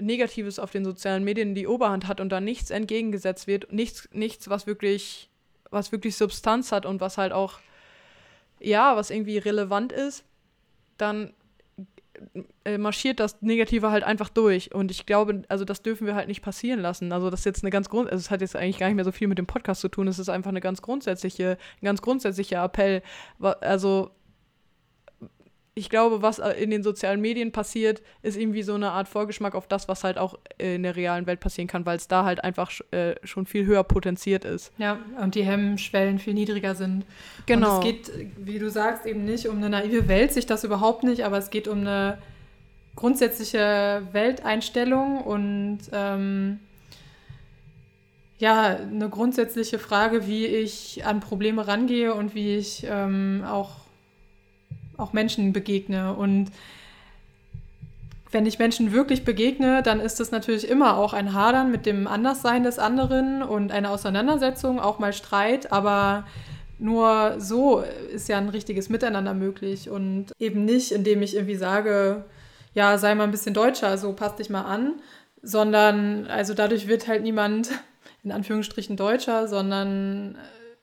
Negatives 0.00 0.58
auf 0.58 0.70
den 0.70 0.84
sozialen 0.84 1.24
Medien 1.24 1.54
die 1.54 1.66
Oberhand 1.66 2.08
hat 2.08 2.20
und 2.20 2.30
da 2.30 2.40
nichts 2.40 2.70
entgegengesetzt 2.70 3.46
wird, 3.46 3.72
nichts, 3.72 4.08
nichts, 4.12 4.48
was 4.48 4.66
wirklich 4.66 5.28
was 5.72 5.92
wirklich 5.92 6.16
Substanz 6.16 6.72
hat 6.72 6.86
und 6.86 7.00
was 7.00 7.18
halt 7.18 7.32
auch, 7.32 7.58
ja, 8.60 8.96
was 8.96 9.10
irgendwie 9.10 9.38
relevant 9.38 9.92
ist, 9.92 10.24
dann 10.98 11.32
äh, 12.64 12.78
marschiert 12.78 13.18
das 13.18 13.42
Negative 13.42 13.90
halt 13.90 14.04
einfach 14.04 14.28
durch. 14.28 14.74
Und 14.74 14.90
ich 14.90 15.06
glaube, 15.06 15.42
also 15.48 15.64
das 15.64 15.82
dürfen 15.82 16.06
wir 16.06 16.14
halt 16.14 16.28
nicht 16.28 16.42
passieren 16.42 16.80
lassen. 16.80 17.12
Also 17.12 17.30
das 17.30 17.40
ist 17.40 17.46
jetzt 17.46 17.64
eine 17.64 17.70
ganz 17.70 17.88
Grund, 17.88 18.10
also 18.10 18.20
es 18.20 18.30
hat 18.30 18.40
jetzt 18.40 18.54
eigentlich 18.54 18.78
gar 18.78 18.86
nicht 18.86 18.96
mehr 18.96 19.04
so 19.04 19.12
viel 19.12 19.28
mit 19.28 19.38
dem 19.38 19.46
Podcast 19.46 19.80
zu 19.80 19.88
tun. 19.88 20.06
Es 20.06 20.18
ist 20.18 20.28
einfach 20.28 20.50
eine 20.50 20.60
ganz 20.60 20.82
grundsätzliche, 20.82 21.58
ein 21.80 21.84
ganz 21.84 22.02
grundsätzlicher 22.02 22.62
Appell. 22.62 23.02
Also 23.40 24.10
ich 25.74 25.88
glaube, 25.88 26.20
was 26.20 26.38
äh, 26.38 26.50
in 26.52 26.70
den 26.70 26.82
sozialen 26.82 27.20
Medien 27.20 27.50
passiert, 27.50 28.02
ist 28.22 28.36
irgendwie 28.36 28.62
so 28.62 28.74
eine 28.74 28.90
Art 28.90 29.08
Vorgeschmack 29.08 29.54
auf 29.54 29.66
das, 29.66 29.88
was 29.88 30.04
halt 30.04 30.18
auch 30.18 30.38
äh, 30.58 30.74
in 30.74 30.82
der 30.82 30.96
realen 30.96 31.26
Welt 31.26 31.40
passieren 31.40 31.66
kann, 31.66 31.86
weil 31.86 31.96
es 31.96 32.08
da 32.08 32.24
halt 32.24 32.44
einfach 32.44 32.70
äh, 32.90 33.14
schon 33.24 33.46
viel 33.46 33.64
höher 33.64 33.82
potenziert 33.82 34.44
ist. 34.44 34.72
Ja, 34.76 34.98
und 35.20 35.34
die 35.34 35.44
Hemmschwellen 35.44 36.18
viel 36.18 36.34
niedriger 36.34 36.74
sind. 36.74 37.06
Genau. 37.46 37.78
Und 37.78 37.86
es 37.86 37.90
geht, 37.90 38.12
wie 38.36 38.58
du 38.58 38.70
sagst, 38.70 39.06
eben 39.06 39.24
nicht 39.24 39.48
um 39.48 39.56
eine 39.58 39.70
naive 39.70 40.08
Welt, 40.08 40.32
sich 40.32 40.44
das 40.44 40.62
überhaupt 40.64 41.04
nicht, 41.04 41.24
aber 41.24 41.38
es 41.38 41.48
geht 41.48 41.68
um 41.68 41.80
eine 41.80 42.18
grundsätzliche 42.94 44.02
Welteinstellung 44.12 45.22
und 45.22 45.78
ähm, 45.92 46.58
ja, 48.38 48.76
eine 48.76 49.08
grundsätzliche 49.08 49.78
Frage, 49.78 50.26
wie 50.26 50.44
ich 50.44 51.06
an 51.06 51.20
Probleme 51.20 51.66
rangehe 51.66 52.12
und 52.12 52.34
wie 52.34 52.56
ich 52.56 52.84
ähm, 52.86 53.44
auch 53.46 53.82
auch 55.02 55.12
Menschen 55.12 55.52
begegne. 55.52 56.14
Und 56.14 56.50
wenn 58.30 58.46
ich 58.46 58.58
Menschen 58.58 58.92
wirklich 58.92 59.24
begegne, 59.24 59.82
dann 59.82 60.00
ist 60.00 60.20
es 60.20 60.30
natürlich 60.30 60.68
immer 60.68 60.96
auch 60.96 61.12
ein 61.12 61.34
Hadern 61.34 61.70
mit 61.70 61.84
dem 61.84 62.06
Anderssein 62.06 62.64
des 62.64 62.78
anderen 62.78 63.42
und 63.42 63.72
eine 63.72 63.90
Auseinandersetzung, 63.90 64.80
auch 64.80 64.98
mal 64.98 65.12
Streit, 65.12 65.70
aber 65.70 66.24
nur 66.78 67.36
so 67.38 67.84
ist 68.12 68.28
ja 68.28 68.38
ein 68.38 68.48
richtiges 68.48 68.88
Miteinander 68.88 69.34
möglich 69.34 69.88
und 69.88 70.32
eben 70.38 70.64
nicht, 70.64 70.92
indem 70.92 71.22
ich 71.22 71.34
irgendwie 71.34 71.56
sage, 71.56 72.24
ja, 72.74 72.96
sei 72.98 73.14
mal 73.14 73.24
ein 73.24 73.30
bisschen 73.30 73.54
deutscher, 73.54 73.98
so 73.98 74.14
passt 74.14 74.38
dich 74.38 74.50
mal 74.50 74.62
an, 74.62 74.94
sondern 75.42 76.26
also 76.26 76.54
dadurch 76.54 76.88
wird 76.88 77.06
halt 77.06 77.22
niemand 77.22 77.70
in 78.24 78.32
Anführungsstrichen 78.32 78.96
deutscher, 78.96 79.46
sondern 79.46 80.38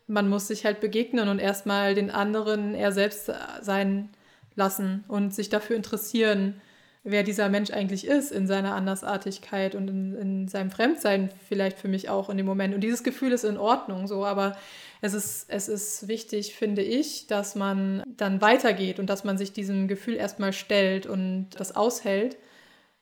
man 0.10 0.28
muss 0.28 0.48
sich 0.48 0.66
halt 0.66 0.82
begegnen 0.82 1.30
und 1.30 1.40
erstmal 1.40 1.94
den 1.96 2.12
anderen 2.12 2.74
er 2.74 2.92
selbst 2.92 3.32
sein 3.62 4.10
lassen 4.56 5.06
und 5.08 5.34
sich 5.34 5.50
dafür 5.50 5.76
interessieren, 5.76 6.60
wer 7.04 7.24
dieser 7.24 7.48
Mensch 7.48 7.72
eigentlich 7.72 8.06
ist 8.06 8.32
in 8.32 8.46
seiner 8.48 8.76
Andersartigkeit 8.76 9.76
und 9.76 9.88
in, 9.88 10.16
in, 10.16 10.48
seinem 10.48 10.72
Fremdsein 10.72 11.30
vielleicht 11.48 11.78
für 11.80 11.88
mich 11.88 12.10
auch 12.10 12.30
in 12.30 12.38
dem 12.38 12.46
Moment. 12.46 12.76
Und 12.76 12.82
dieses 12.82 13.04
Gefühl 13.04 13.32
ist 13.32 13.46
in 13.46 13.58
Ordnung 13.58 14.08
so, 14.08 14.26
aber 14.26 14.58
es 15.02 15.14
ist, 15.14 15.46
es 15.50 15.70
ist 15.70 16.08
wichtig, 16.08 16.56
finde 16.56 16.82
ich, 16.82 17.28
dass 17.28 17.56
man 17.56 18.04
dann 18.18 18.42
weitergeht 18.42 19.00
und 19.00 19.10
dass 19.10 19.24
man 19.24 19.38
sich 19.38 19.54
diesem 19.54 19.88
Gefühl 19.88 20.16
erstmal 20.16 20.52
stellt 20.52 21.06
und 21.06 21.52
das 21.58 21.76
aushält 21.76 22.38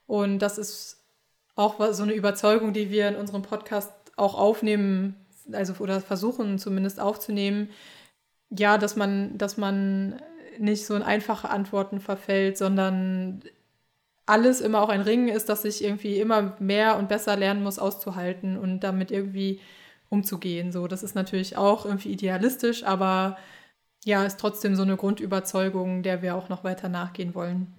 Und 0.05 0.39
das 0.39 0.57
ist 0.57 0.97
auch 1.55 1.91
so 1.93 2.03
eine 2.03 2.13
Überzeugung, 2.13 2.73
die 2.73 2.91
wir 2.91 3.07
in 3.07 3.15
unserem 3.15 3.41
Podcast 3.41 3.91
auch 4.15 4.35
aufnehmen, 4.35 5.15
also 5.51 5.73
oder 5.79 6.01
versuchen 6.01 6.60
zumindest 6.60 6.99
aufzunehmen. 6.99 7.69
Ja, 8.49 8.77
dass 8.77 8.95
man, 8.95 9.38
dass 9.38 9.57
man 9.57 10.21
nicht 10.57 10.86
so 10.86 10.95
in 10.95 11.03
einfache 11.03 11.49
Antworten 11.49 11.99
verfällt, 11.99 12.57
sondern 12.57 13.41
alles 14.25 14.62
immer 14.62 14.81
auch 14.81 14.89
ein 14.89 15.01
Ringen 15.01 15.29
ist, 15.29 15.49
dass 15.49 15.65
ich 15.65 15.83
irgendwie 15.83 16.19
immer 16.19 16.55
mehr 16.60 16.97
und 16.97 17.10
besser 17.10 17.36
lernen 17.36 17.63
muss, 17.63 17.79
auszuhalten 17.79 18.57
und 18.57 18.81
damit 18.81 19.12
irgendwie 19.12 19.62
umzugehen. 20.10 20.71
So, 20.71 20.88
das 20.88 21.03
ist 21.03 21.15
natürlich 21.15 21.57
auch 21.57 21.86
irgendwie 21.86 22.12
idealistisch, 22.12 22.83
aber 22.83 23.38
ja, 24.03 24.23
ist 24.25 24.39
trotzdem 24.39 24.75
so 24.75 24.83
eine 24.83 24.97
Grundüberzeugung, 24.97 26.03
der 26.03 26.21
wir 26.21 26.36
auch 26.36 26.49
noch 26.49 26.63
weiter 26.63 26.89
nachgehen 26.89 27.36
wollen. 27.36 27.73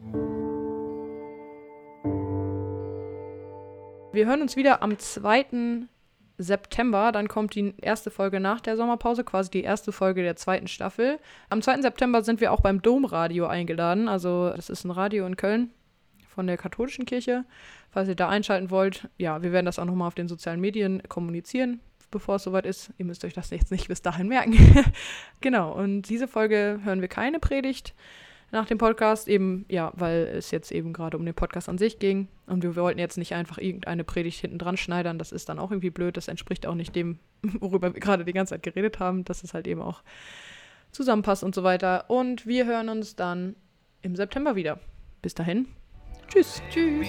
Wir 4.12 4.26
hören 4.26 4.42
uns 4.42 4.56
wieder 4.56 4.82
am 4.82 4.98
2. 4.98 5.86
September. 6.38 7.12
Dann 7.12 7.28
kommt 7.28 7.54
die 7.54 7.74
erste 7.80 8.10
Folge 8.10 8.40
nach 8.40 8.60
der 8.60 8.76
Sommerpause, 8.76 9.24
quasi 9.24 9.50
die 9.50 9.62
erste 9.62 9.92
Folge 9.92 10.22
der 10.22 10.36
zweiten 10.36 10.68
Staffel. 10.68 11.18
Am 11.50 11.60
2. 11.60 11.82
September 11.82 12.22
sind 12.22 12.40
wir 12.40 12.52
auch 12.52 12.60
beim 12.60 12.80
Domradio 12.80 13.46
eingeladen. 13.46 14.08
Also, 14.08 14.50
das 14.54 14.70
ist 14.70 14.84
ein 14.84 14.90
Radio 14.90 15.26
in 15.26 15.36
Köln 15.36 15.70
von 16.28 16.46
der 16.46 16.56
katholischen 16.56 17.04
Kirche. 17.04 17.44
Falls 17.90 18.08
ihr 18.08 18.14
da 18.14 18.28
einschalten 18.28 18.70
wollt, 18.70 19.08
ja, 19.16 19.42
wir 19.42 19.52
werden 19.52 19.66
das 19.66 19.78
auch 19.78 19.84
nochmal 19.84 20.08
auf 20.08 20.14
den 20.14 20.28
sozialen 20.28 20.60
Medien 20.60 21.02
kommunizieren, 21.08 21.80
bevor 22.10 22.36
es 22.36 22.44
soweit 22.44 22.66
ist. 22.66 22.90
Ihr 22.98 23.04
müsst 23.04 23.24
euch 23.24 23.34
das 23.34 23.50
jetzt 23.50 23.72
nicht 23.72 23.88
bis 23.88 24.02
dahin 24.02 24.28
merken. 24.28 24.84
genau, 25.40 25.72
und 25.72 26.02
diese 26.02 26.28
Folge 26.28 26.80
hören 26.84 27.00
wir 27.00 27.08
keine 27.08 27.40
Predigt 27.40 27.94
nach 28.50 28.66
dem 28.66 28.78
Podcast, 28.78 29.28
eben, 29.28 29.66
ja, 29.68 29.92
weil 29.94 30.30
es 30.34 30.50
jetzt 30.50 30.72
eben 30.72 30.92
gerade 30.92 31.16
um 31.18 31.24
den 31.24 31.34
Podcast 31.34 31.68
an 31.68 31.78
sich 31.78 31.98
ging. 31.98 32.28
Und 32.46 32.62
wir 32.62 32.76
wollten 32.76 32.98
jetzt 32.98 33.18
nicht 33.18 33.34
einfach 33.34 33.58
irgendeine 33.58 34.04
Predigt 34.04 34.40
hinten 34.40 34.58
dran 34.58 34.76
schneidern. 34.76 35.18
Das 35.18 35.32
ist 35.32 35.48
dann 35.48 35.58
auch 35.58 35.70
irgendwie 35.70 35.90
blöd. 35.90 36.16
Das 36.16 36.28
entspricht 36.28 36.66
auch 36.66 36.74
nicht 36.74 36.96
dem, 36.96 37.18
worüber 37.42 37.92
wir 37.92 38.00
gerade 38.00 38.24
die 38.24 38.32
ganze 38.32 38.54
Zeit 38.54 38.62
geredet 38.62 39.00
haben, 39.00 39.24
dass 39.24 39.44
es 39.44 39.52
halt 39.52 39.66
eben 39.66 39.82
auch 39.82 40.02
zusammenpasst 40.92 41.44
und 41.44 41.54
so 41.54 41.62
weiter. 41.62 42.08
Und 42.08 42.46
wir 42.46 42.64
hören 42.66 42.88
uns 42.88 43.16
dann 43.16 43.54
im 44.02 44.16
September 44.16 44.56
wieder. 44.56 44.80
Bis 45.20 45.34
dahin. 45.34 45.68
Tschüss. 46.28 46.62
Tschüss. 46.70 47.08